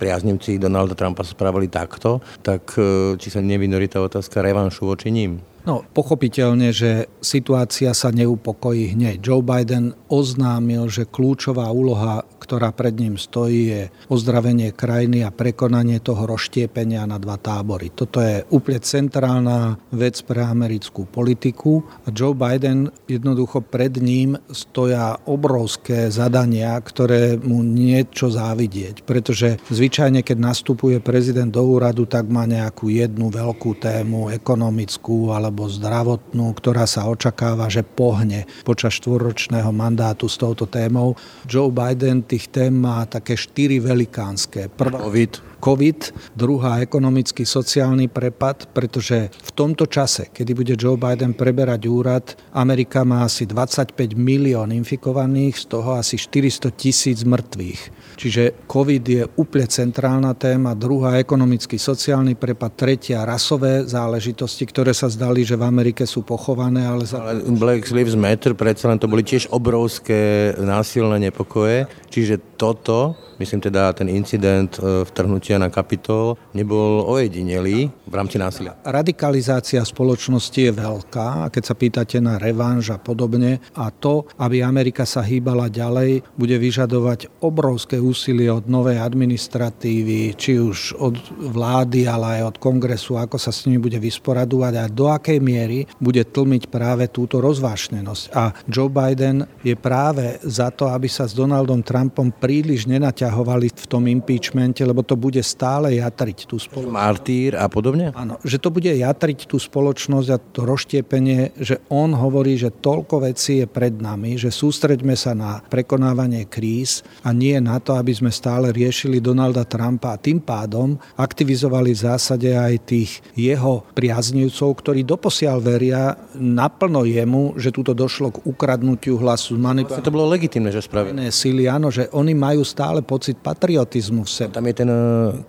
priaznivci 0.00 0.58
Donalda 0.58 0.96
Trumpa 0.96 1.22
spravili 1.22 1.68
takto, 1.68 2.24
tak 2.42 2.78
či 3.20 3.28
sa 3.32 3.40
nevynorí 3.42 3.88
tá 3.88 4.00
otázka 4.02 4.40
revanšu 4.42 4.88
voči 4.88 5.10
ním? 5.12 5.40
No, 5.68 5.84
pochopiteľne, 5.84 6.72
že 6.72 7.12
situácia 7.20 7.92
sa 7.92 8.08
neupokojí 8.08 8.96
hneď. 8.96 9.20
Joe 9.20 9.44
Biden 9.44 9.92
oznámil, 10.08 10.88
že 10.88 11.04
kľúčová 11.04 11.68
úloha 11.68 12.24
ktorá 12.48 12.72
pred 12.72 12.94
ním 12.96 13.18
stojí, 13.18 13.60
je 13.68 13.82
ozdravenie 14.08 14.72
krajiny 14.72 15.26
a 15.26 15.34
prekonanie 15.34 15.98
toho 15.98 16.24
rozštiepenia 16.24 17.04
na 17.04 17.18
dva 17.18 17.36
tábory. 17.36 17.90
Toto 17.90 18.22
je 18.22 18.46
úplne 18.54 18.80
centrálna 18.80 19.76
vec 19.90 20.22
pre 20.22 20.46
americkú 20.46 21.04
politiku 21.04 21.82
a 22.06 22.14
Joe 22.14 22.32
Biden 22.32 22.88
jednoducho 23.10 23.60
pred 23.66 23.98
ním 23.98 24.38
stoja 24.54 25.18
obrovské 25.26 26.08
zadania, 26.08 26.78
ktoré 26.78 27.36
mu 27.36 27.60
niečo 27.66 28.30
závidieť, 28.30 29.02
pretože 29.02 29.58
zvyčajne, 29.68 30.22
keď 30.22 30.38
nastupuje 30.38 31.02
prezident 31.02 31.50
do 31.50 31.60
úradu, 31.66 32.06
tak 32.06 32.30
má 32.30 32.46
nejakú 32.46 32.88
jednu 32.88 33.28
veľkú 33.28 33.76
tému, 33.76 34.30
ekonomickú 34.30 35.34
alebo 35.34 35.57
zdravotnú, 35.66 36.54
ktorá 36.54 36.86
sa 36.86 37.10
očakáva, 37.10 37.66
že 37.66 37.82
pohne 37.82 38.46
počas 38.62 38.94
štvorročného 39.02 39.74
mandátu 39.74 40.30
s 40.30 40.38
touto 40.38 40.70
témou. 40.70 41.18
Joe 41.50 41.74
Biden 41.74 42.22
tých 42.22 42.46
tém 42.54 42.70
má 42.70 43.02
také 43.10 43.34
štyri 43.34 43.82
velikánske. 43.82 44.70
Prvá, 44.70 45.02
COVID. 45.02 45.57
COVID, 45.58 46.34
druhá 46.38 46.78
ekonomický 46.78 47.42
sociálny 47.42 48.06
prepad, 48.06 48.70
pretože 48.70 49.28
v 49.30 49.50
tomto 49.52 49.90
čase, 49.90 50.30
kedy 50.30 50.52
bude 50.54 50.74
Joe 50.78 50.94
Biden 50.94 51.34
preberať 51.34 51.82
úrad, 51.90 52.24
Amerika 52.54 53.02
má 53.02 53.26
asi 53.26 53.44
25 53.44 54.14
milión 54.14 54.70
infikovaných, 54.70 55.58
z 55.58 55.64
toho 55.66 55.98
asi 55.98 56.14
400 56.14 56.70
tisíc 56.74 57.26
mŕtvych. 57.26 57.80
Čiže 58.18 58.66
COVID 58.66 59.04
je 59.06 59.22
úplne 59.38 59.66
centrálna 59.70 60.34
téma, 60.34 60.74
druhá 60.74 61.22
ekonomický 61.22 61.78
sociálny 61.78 62.34
prepad, 62.34 62.74
tretia 62.74 63.22
rasové 63.22 63.86
záležitosti, 63.86 64.66
ktoré 64.66 64.90
sa 64.90 65.06
zdali, 65.06 65.46
že 65.46 65.54
v 65.54 65.66
Amerike 65.66 66.02
sú 66.02 66.26
pochované. 66.26 66.82
Ale, 66.82 67.06
za... 67.06 67.22
ale 67.22 67.46
Black 67.46 67.86
Lives 67.94 68.18
Matter, 68.18 68.58
predsa 68.58 68.90
len 68.90 68.98
to 68.98 69.06
boli 69.06 69.22
tiež 69.22 69.50
obrovské 69.54 70.50
násilné 70.58 71.30
nepokoje, 71.30 71.86
čiže 72.10 72.58
toto 72.58 73.14
myslím 73.38 73.60
teda 73.62 73.94
ten 73.94 74.10
incident 74.10 74.78
e, 74.82 75.06
vtrhnutia 75.48 75.56
na 75.56 75.72
kapitol 75.72 76.36
nebol 76.52 77.08
ojedinelý 77.08 77.88
v 78.04 78.12
rámci 78.12 78.36
násilia. 78.36 78.76
Radikalizácia 78.84 79.80
spoločnosti 79.80 80.60
je 80.60 80.72
veľká 80.76 81.48
keď 81.48 81.62
sa 81.64 81.72
pýtate 81.72 82.16
na 82.20 82.36
revanž 82.36 82.92
a 82.92 82.98
podobne 83.00 83.64
a 83.72 83.88
to, 83.88 84.28
aby 84.36 84.60
Amerika 84.60 85.08
sa 85.08 85.24
hýbala 85.24 85.72
ďalej, 85.72 86.20
bude 86.36 86.56
vyžadovať 86.60 87.40
obrovské 87.40 87.96
úsilie 87.96 88.52
od 88.52 88.68
novej 88.68 89.00
administratívy, 89.00 90.36
či 90.36 90.60
už 90.60 91.00
od 91.00 91.16
vlády, 91.56 92.04
ale 92.04 92.42
aj 92.42 92.42
od 92.52 92.56
kongresu, 92.60 93.16
ako 93.16 93.40
sa 93.40 93.48
s 93.48 93.64
nimi 93.64 93.80
bude 93.80 93.96
vysporadovať 93.96 94.74
a 94.76 94.84
do 94.92 95.08
akej 95.08 95.40
miery 95.40 95.88
bude 95.96 96.20
tlmiť 96.28 96.68
práve 96.68 97.08
túto 97.08 97.40
rozvášnenosť. 97.40 98.24
A 98.36 98.52
Joe 98.68 98.92
Biden 98.92 99.48
je 99.64 99.72
práve 99.78 100.36
za 100.44 100.68
to, 100.68 100.92
aby 100.92 101.08
sa 101.08 101.24
s 101.24 101.32
Donaldom 101.32 101.80
Trumpom 101.80 102.34
príliš 102.34 102.84
nenaťahoval 102.84 103.38
vyťahovali 103.38 103.68
v 103.70 103.86
tom 103.86 104.04
impeachmente, 104.10 104.82
lebo 104.82 105.06
to 105.06 105.14
bude 105.14 105.37
stále 105.42 105.96
jatriť 105.98 106.48
tú 106.48 106.56
spoločnosť. 106.60 106.94
Martýr 106.94 107.52
a 107.58 107.66
podobne? 107.66 108.10
Áno, 108.14 108.38
že 108.44 108.58
to 108.60 108.70
bude 108.70 108.88
jatriť 108.88 109.48
tú 109.48 109.56
spoločnosť 109.56 110.28
a 110.32 110.38
to 110.38 110.66
rozštiepenie, 110.66 111.58
že 111.58 111.80
on 111.90 112.14
hovorí, 112.14 112.58
že 112.58 112.74
toľko 112.74 113.28
vecí 113.28 113.62
je 113.62 113.66
pred 113.66 113.94
nami, 113.94 114.38
že 114.38 114.52
sústreďme 114.52 115.14
sa 115.18 115.32
na 115.34 115.60
prekonávanie 115.64 116.46
kríz 116.48 117.06
a 117.22 117.34
nie 117.34 117.56
na 117.58 117.78
to, 117.82 117.94
aby 117.96 118.14
sme 118.14 118.30
stále 118.32 118.70
riešili 118.70 119.22
Donalda 119.22 119.66
Trumpa 119.66 120.14
a 120.14 120.20
tým 120.20 120.42
pádom 120.42 120.96
aktivizovali 121.18 121.94
v 121.94 122.00
zásade 122.00 122.50
aj 122.54 122.74
tých 122.86 123.10
jeho 123.34 123.86
priaznivcov, 123.94 124.68
ktorí 124.80 125.02
doposiaľ 125.02 125.58
veria 125.60 126.16
naplno 126.38 127.04
jemu, 127.04 127.58
že 127.58 127.74
túto 127.74 127.92
došlo 127.92 128.34
k 128.34 128.42
ukradnutiu 128.46 129.18
hlasu. 129.18 129.58
Vlastne 129.58 130.04
to 130.04 130.14
bolo 130.14 130.30
legitimné, 130.30 130.70
že 130.70 130.84
spravili. 130.84 131.28
Síly, 131.28 131.68
áno, 131.68 131.90
že 131.90 132.08
oni 132.14 132.32
majú 132.32 132.62
stále 132.62 133.02
pocit 133.04 133.36
patriotizmu 133.40 134.24
v 134.24 134.30
sebe. 134.30 134.52
Tam 134.54 134.66
je 134.66 134.74
ten 134.74 134.90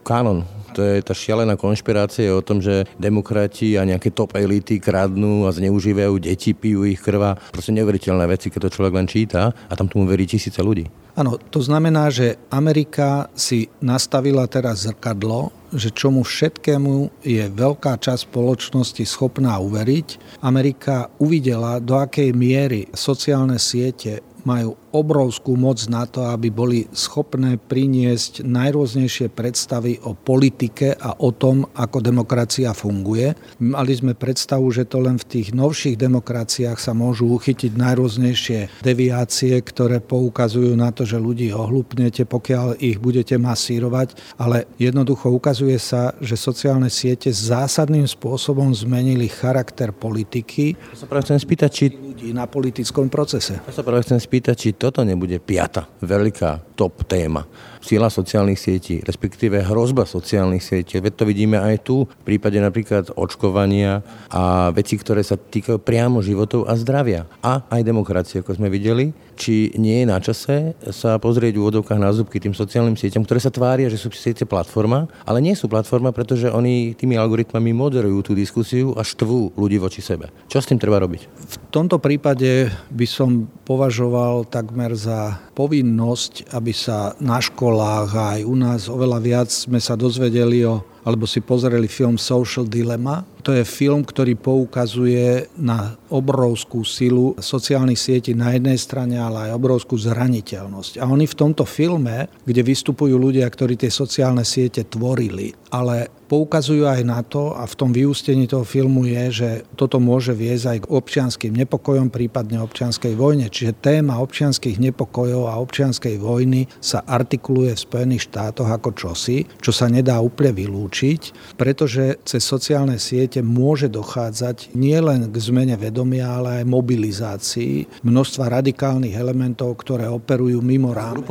kanon. 0.06 0.46
To 0.78 0.86
je 0.86 1.02
tá 1.02 1.18
šialená 1.18 1.58
konšpirácia 1.58 2.30
o 2.30 2.46
tom, 2.46 2.62
že 2.62 2.86
demokrati 3.02 3.74
a 3.74 3.82
nejaké 3.84 4.14
top 4.14 4.38
elity 4.38 4.78
kradnú 4.78 5.50
a 5.50 5.52
zneužívajú 5.52 6.22
deti, 6.22 6.54
pijú 6.54 6.86
ich 6.86 7.02
krva. 7.02 7.42
Proste 7.50 7.74
neuveriteľné 7.74 8.30
veci, 8.30 8.54
keď 8.54 8.70
to 8.70 8.74
človek 8.78 8.94
len 8.94 9.10
číta 9.10 9.50
a 9.50 9.74
tam 9.74 9.90
tomu 9.90 10.06
verí 10.06 10.30
tisíce 10.30 10.62
ľudí. 10.62 10.86
Áno, 11.18 11.36
to 11.36 11.60
znamená, 11.60 12.08
že 12.14 12.38
Amerika 12.54 13.28
si 13.34 13.68
nastavila 13.82 14.46
teraz 14.46 14.88
zrkadlo, 14.88 15.52
že 15.74 15.92
čomu 15.92 16.24
všetkému 16.24 17.26
je 17.26 17.44
veľká 17.50 18.00
časť 18.00 18.30
spoločnosti 18.30 19.04
schopná 19.04 19.58
uveriť. 19.60 20.40
Amerika 20.46 21.12
uvidela, 21.20 21.82
do 21.82 21.98
akej 21.98 22.32
miery 22.32 22.88
sociálne 22.94 23.60
siete 23.60 24.22
majú 24.48 24.80
obrovskú 24.92 25.54
moc 25.54 25.82
na 25.88 26.10
to, 26.10 26.26
aby 26.30 26.50
boli 26.50 26.80
schopné 26.94 27.62
priniesť 27.62 28.42
najrôznejšie 28.46 29.30
predstavy 29.32 30.02
o 30.04 30.18
politike 30.18 30.98
a 30.98 31.16
o 31.22 31.30
tom, 31.30 31.66
ako 31.78 32.02
demokracia 32.02 32.74
funguje. 32.74 33.38
Mali 33.62 33.94
sme 33.94 34.18
predstavu, 34.18 34.70
že 34.74 34.90
to 34.90 35.04
len 35.04 35.22
v 35.22 35.28
tých 35.30 35.54
novších 35.54 35.98
demokraciách 36.00 36.82
sa 36.82 36.98
môžu 36.98 37.30
uchytiť 37.30 37.78
najrôznejšie 37.78 38.82
deviácie, 38.82 39.54
ktoré 39.62 40.02
poukazujú 40.02 40.74
na 40.74 40.90
to, 40.90 41.06
že 41.06 41.22
ľudí 41.22 41.54
ohlupnete, 41.54 42.26
pokiaľ 42.26 42.82
ich 42.82 42.98
budete 42.98 43.38
masírovať, 43.38 44.18
ale 44.42 44.66
jednoducho 44.82 45.30
ukazuje 45.30 45.78
sa, 45.78 46.18
že 46.18 46.40
sociálne 46.40 46.90
siete 46.90 47.30
zásadným 47.30 48.10
spôsobom 48.10 48.74
zmenili 48.74 49.30
charakter 49.30 49.94
politiky. 49.94 50.74
Ja 50.74 50.98
sa 50.98 51.08
práve 51.08 51.30
chcem 51.30 51.40
spýtať, 51.40 51.70
či... 51.70 51.86
ľudí 51.94 52.34
na 52.34 52.50
politickom 52.50 53.08
procese. 53.08 53.62
Ja 53.64 53.74
sa 53.74 53.84
práve 53.86 54.04
chcem 54.04 54.20
spýtať, 54.20 54.56
či 54.58 54.70
toto 54.80 55.04
nebude 55.04 55.44
piata 55.44 55.84
veľká 56.00 56.74
top 56.80 57.04
téma 57.04 57.44
sila 57.80 58.12
sociálnych 58.12 58.60
sietí, 58.60 59.00
respektíve 59.04 59.64
hrozba 59.64 60.04
sociálnych 60.04 60.64
sietí. 60.64 61.00
Veď 61.00 61.14
to 61.16 61.24
vidíme 61.28 61.58
aj 61.60 61.76
tu, 61.84 62.06
v 62.06 62.24
prípade 62.28 62.60
napríklad 62.60 63.16
očkovania 63.16 64.04
a 64.30 64.70
veci, 64.76 65.00
ktoré 65.00 65.24
sa 65.24 65.40
týkajú 65.40 65.80
priamo 65.82 66.20
životov 66.20 66.68
a 66.68 66.76
zdravia. 66.76 67.26
A 67.40 67.64
aj 67.72 67.82
demokracie, 67.88 68.44
ako 68.44 68.60
sme 68.60 68.68
videli 68.68 69.16
či 69.40 69.72
nie 69.80 70.04
je 70.04 70.06
na 70.06 70.20
čase 70.20 70.76
sa 70.92 71.16
pozrieť 71.16 71.56
v 71.56 71.64
úvodovkách 71.64 71.96
na 71.96 72.12
zubky 72.12 72.44
tým 72.44 72.52
sociálnym 72.52 73.00
sieťam, 73.00 73.24
ktoré 73.24 73.40
sa 73.40 73.48
tvária, 73.48 73.88
že 73.88 73.96
sú 73.96 74.12
síce 74.12 74.44
platforma, 74.44 75.08
ale 75.24 75.40
nie 75.40 75.56
sú 75.56 75.72
platforma, 75.72 76.12
pretože 76.12 76.52
oni 76.52 76.92
tými 76.92 77.16
algoritmami 77.16 77.72
moderujú 77.72 78.20
tú 78.30 78.32
diskusiu 78.36 78.92
a 79.00 79.08
štvú 79.08 79.56
ľudí 79.56 79.80
voči 79.80 80.04
sebe. 80.04 80.28
Čo 80.52 80.60
s 80.60 80.68
tým 80.68 80.76
treba 80.76 81.00
robiť? 81.00 81.22
V 81.32 81.56
tomto 81.72 82.04
prípade 82.04 82.68
by 82.92 83.08
som 83.08 83.48
považoval 83.64 84.44
takmer 84.52 84.92
za 85.00 85.40
povinnosť, 85.56 86.52
aby 86.52 86.76
sa 86.76 87.16
na 87.24 87.40
školách 87.70 88.12
a 88.18 88.24
aj 88.34 88.42
u 88.50 88.56
nás 88.58 88.90
oveľa 88.90 89.20
viac 89.22 89.50
sme 89.54 89.78
sa 89.78 89.94
dozvedeli 89.94 90.66
o 90.66 90.82
alebo 91.06 91.30
si 91.30 91.38
pozreli 91.38 91.86
film 91.86 92.18
Social 92.18 92.66
Dilemma. 92.66 93.22
To 93.44 93.56
je 93.56 93.64
film, 93.64 94.04
ktorý 94.04 94.36
poukazuje 94.36 95.48
na 95.56 95.96
obrovskú 96.12 96.84
silu 96.84 97.40
sociálnych 97.40 98.00
sietí 98.00 98.36
na 98.36 98.52
jednej 98.52 98.76
strane, 98.76 99.16
ale 99.16 99.50
aj 99.50 99.56
obrovskú 99.56 99.96
zraniteľnosť. 99.96 101.00
A 101.00 101.08
oni 101.08 101.24
v 101.24 101.38
tomto 101.40 101.64
filme, 101.64 102.28
kde 102.44 102.62
vystupujú 102.66 103.16
ľudia, 103.16 103.48
ktorí 103.48 103.80
tie 103.80 103.94
sociálne 103.94 104.44
siete 104.44 104.84
tvorili, 104.84 105.56
ale 105.70 106.10
poukazujú 106.30 106.86
aj 106.86 107.02
na 107.06 107.26
to, 107.26 107.58
a 107.58 107.66
v 107.66 107.78
tom 107.78 107.90
vyústení 107.90 108.46
toho 108.46 108.62
filmu 108.62 109.10
je, 109.10 109.24
že 109.34 109.50
toto 109.74 109.98
môže 109.98 110.38
viesť 110.38 110.66
aj 110.70 110.78
k 110.86 110.90
občianským 110.94 111.54
nepokojom, 111.66 112.14
prípadne 112.14 112.62
občianskej 112.62 113.18
vojne. 113.18 113.50
Čiže 113.50 113.82
téma 113.82 114.22
občianských 114.22 114.78
nepokojov 114.78 115.50
a 115.50 115.58
občianskej 115.58 116.22
vojny 116.22 116.70
sa 116.78 117.02
artikuluje 117.02 117.74
v 117.74 117.84
Spojených 117.86 118.30
štátoch 118.30 118.70
ako 118.70 118.94
čosi, 118.94 119.46
čo 119.58 119.74
sa 119.74 119.90
nedá 119.90 120.22
úplne 120.22 120.54
vylúčiť, 120.54 121.54
pretože 121.58 122.22
cez 122.22 122.42
sociálne 122.46 123.02
siete 123.02 123.29
môže 123.46 123.86
dochádzať 123.86 124.74
nielen 124.74 125.30
k 125.30 125.36
zmene 125.38 125.78
vedomia, 125.78 126.34
ale 126.42 126.64
aj 126.64 126.66
mobilizácii 126.66 128.02
množstva 128.02 128.50
radikálnych 128.50 129.14
elementov, 129.14 129.78
ktoré 129.86 130.10
operujú 130.10 130.58
mimo 130.66 130.90
rámec. 130.90 131.22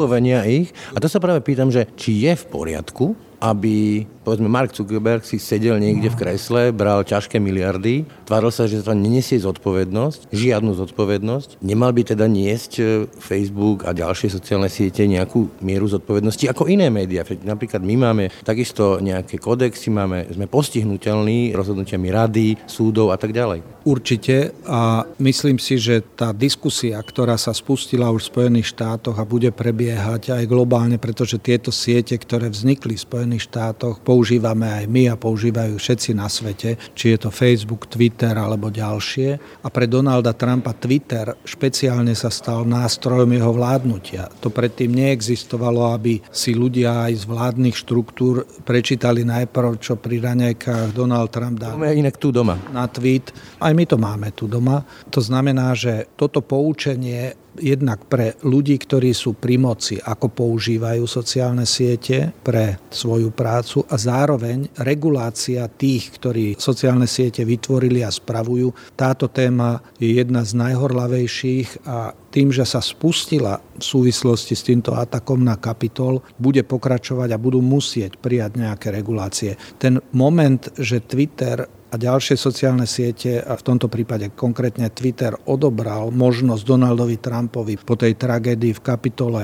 ich. 0.46 0.70
A 0.94 1.02
to 1.02 1.10
sa 1.10 1.18
práve 1.18 1.42
pýtam, 1.42 1.74
že 1.74 1.90
či 1.98 2.22
je 2.22 2.38
v 2.38 2.44
poriadku, 2.46 3.27
aby 3.38 4.06
povedzme 4.28 4.44
Mark 4.44 4.76
Zuckerberg 4.76 5.24
si 5.24 5.40
sedel 5.40 5.80
niekde 5.80 6.12
v 6.12 6.18
kresle, 6.20 6.68
bral 6.68 7.00
ťažké 7.00 7.40
miliardy, 7.40 8.04
tváril 8.28 8.52
sa, 8.52 8.68
že 8.68 8.84
to 8.84 8.92
neniesie 8.92 9.40
zodpovednosť, 9.40 10.28
žiadnu 10.28 10.76
zodpovednosť. 10.76 11.64
Nemal 11.64 11.96
by 11.96 12.12
teda 12.12 12.28
niesť 12.28 12.72
e, 12.76 12.82
Facebook 13.08 13.88
a 13.88 13.96
ďalšie 13.96 14.28
sociálne 14.28 14.68
siete 14.68 15.08
nejakú 15.08 15.64
mieru 15.64 15.88
zodpovednosti 15.88 16.44
ako 16.44 16.68
iné 16.68 16.92
médiá. 16.92 17.24
Napríklad 17.24 17.80
my 17.80 17.94
máme 17.96 18.24
takisto 18.44 19.00
nejaké 19.00 19.40
kodexy, 19.40 19.88
máme, 19.88 20.28
sme 20.28 20.44
postihnutelní 20.44 21.56
rozhodnutiami 21.56 22.08
rady, 22.12 22.48
súdov 22.68 23.14
a 23.14 23.16
tak 23.16 23.32
ďalej. 23.32 23.64
Určite 23.88 24.52
a 24.68 25.08
myslím 25.16 25.56
si, 25.56 25.80
že 25.80 26.04
tá 26.04 26.36
diskusia, 26.36 27.00
ktorá 27.00 27.40
sa 27.40 27.56
spustila 27.56 28.12
už 28.12 28.28
v 28.28 28.30
Spojených 28.36 28.76
štátoch 28.76 29.16
a 29.16 29.24
bude 29.24 29.48
prebiehať 29.48 30.36
aj 30.36 30.44
globálne, 30.44 31.00
pretože 31.00 31.40
tieto 31.40 31.72
siete, 31.72 32.12
ktoré 32.20 32.52
vznikli 32.52 33.00
v 33.00 33.06
Spojených 33.08 33.27
štátoch, 33.36 34.00
používame 34.00 34.64
aj 34.64 34.84
my 34.88 35.12
a 35.12 35.20
používajú 35.20 35.76
všetci 35.76 36.16
na 36.16 36.32
svete, 36.32 36.80
či 36.96 37.12
je 37.12 37.18
to 37.20 37.28
Facebook, 37.28 37.92
Twitter 37.92 38.32
alebo 38.32 38.72
ďalšie. 38.72 39.60
A 39.60 39.68
pre 39.68 39.84
Donalda 39.84 40.32
Trumpa 40.32 40.72
Twitter 40.72 41.36
špeciálne 41.44 42.16
sa 42.16 42.32
stal 42.32 42.64
nástrojom 42.64 43.28
jeho 43.28 43.52
vládnutia. 43.52 44.32
To 44.40 44.48
predtým 44.48 44.96
neexistovalo, 44.96 45.92
aby 45.92 46.24
si 46.32 46.56
ľudia 46.56 47.12
aj 47.12 47.12
z 47.20 47.24
vládnych 47.28 47.76
štruktúr 47.76 48.48
prečítali 48.64 49.28
najprv, 49.28 49.76
čo 49.76 50.00
pri 50.00 50.24
raňajkách 50.24 50.96
Donald 50.96 51.28
Trump 51.28 51.60
dá. 51.60 51.76
Máme 51.76 51.92
inak 51.92 52.16
tu 52.16 52.32
doma. 52.32 52.56
Na 52.72 52.88
tweet. 52.88 53.34
Aj 53.60 53.74
my 53.76 53.84
to 53.84 54.00
máme 54.00 54.32
tu 54.32 54.48
doma. 54.48 54.86
To 55.12 55.20
znamená, 55.20 55.76
že 55.76 56.06
toto 56.16 56.40
poučenie 56.40 57.47
jednak 57.60 58.06
pre 58.06 58.38
ľudí, 58.42 58.78
ktorí 58.78 59.12
sú 59.12 59.36
pri 59.36 59.58
moci, 59.60 59.98
ako 59.98 60.30
používajú 60.32 61.04
sociálne 61.04 61.66
siete 61.68 62.32
pre 62.42 62.78
svoju 62.88 63.34
prácu 63.34 63.84
a 63.90 63.94
zároveň 63.98 64.70
regulácia 64.82 65.68
tých, 65.68 66.14
ktorí 66.16 66.56
sociálne 66.56 67.06
siete 67.06 67.44
vytvorili 67.44 68.02
a 68.06 68.10
spravujú. 68.10 68.94
Táto 68.94 69.28
téma 69.28 69.82
je 69.98 70.16
jedna 70.16 70.42
z 70.46 70.56
najhorlavejších 70.56 71.84
a 71.86 72.14
tým, 72.28 72.52
že 72.52 72.68
sa 72.68 72.84
spustila 72.84 73.56
v 73.56 73.84
súvislosti 73.84 74.52
s 74.52 74.66
týmto 74.66 74.92
atakom 74.92 75.40
na 75.40 75.56
kapitol, 75.56 76.20
bude 76.36 76.60
pokračovať 76.60 77.32
a 77.32 77.40
budú 77.40 77.64
musieť 77.64 78.20
prijať 78.20 78.60
nejaké 78.60 78.92
regulácie. 78.92 79.56
Ten 79.80 80.02
moment, 80.12 80.60
že 80.76 81.00
Twitter 81.00 81.77
a 81.88 81.94
ďalšie 81.96 82.36
sociálne 82.36 82.84
siete, 82.84 83.40
a 83.40 83.56
v 83.56 83.62
tomto 83.64 83.88
prípade 83.88 84.28
konkrétne 84.36 84.92
Twitter, 84.92 85.32
odobral 85.48 86.12
možnosť 86.12 86.62
Donaldovi 86.68 87.16
Trumpovi 87.16 87.80
po 87.80 87.96
tej 87.96 88.12
tragédii 88.20 88.76
v 88.76 88.84
kapitole 88.84 89.42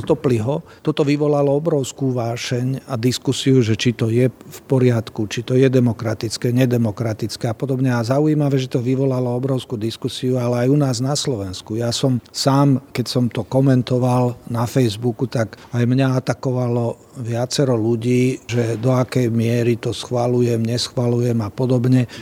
Stopliho. 0.00 0.64
Toto 0.80 1.04
vyvolalo 1.04 1.52
obrovskú 1.52 2.16
vášeň 2.16 2.88
a 2.88 2.96
diskusiu, 2.96 3.60
že 3.60 3.76
či 3.76 3.92
to 3.92 4.08
je 4.08 4.32
v 4.32 4.60
poriadku, 4.64 5.28
či 5.28 5.44
to 5.44 5.52
je 5.52 5.68
demokratické, 5.68 6.48
nedemokratické 6.56 7.52
a 7.52 7.56
podobne. 7.56 7.92
A 7.92 8.00
zaujímavé, 8.00 8.56
že 8.56 8.72
to 8.72 8.80
vyvolalo 8.80 9.36
obrovskú 9.36 9.76
diskusiu, 9.76 10.40
ale 10.40 10.64
aj 10.64 10.68
u 10.72 10.78
nás 10.80 10.96
na 11.04 11.12
Slovensku. 11.12 11.76
Ja 11.76 11.92
som 11.92 12.24
sám, 12.32 12.80
keď 12.96 13.06
som 13.06 13.24
to 13.28 13.44
komentoval 13.44 14.40
na 14.48 14.64
Facebooku, 14.64 15.28
tak 15.28 15.60
aj 15.76 15.84
mňa 15.84 16.24
atakovalo 16.24 16.96
viacero 17.20 17.76
ľudí, 17.76 18.44
že 18.48 18.76
do 18.80 18.92
akej 18.92 19.28
miery 19.32 19.76
to 19.76 19.92
schvalujem, 19.92 20.60
neschvalujem 20.64 21.40
a 21.44 21.48
podobne. 21.48 21.64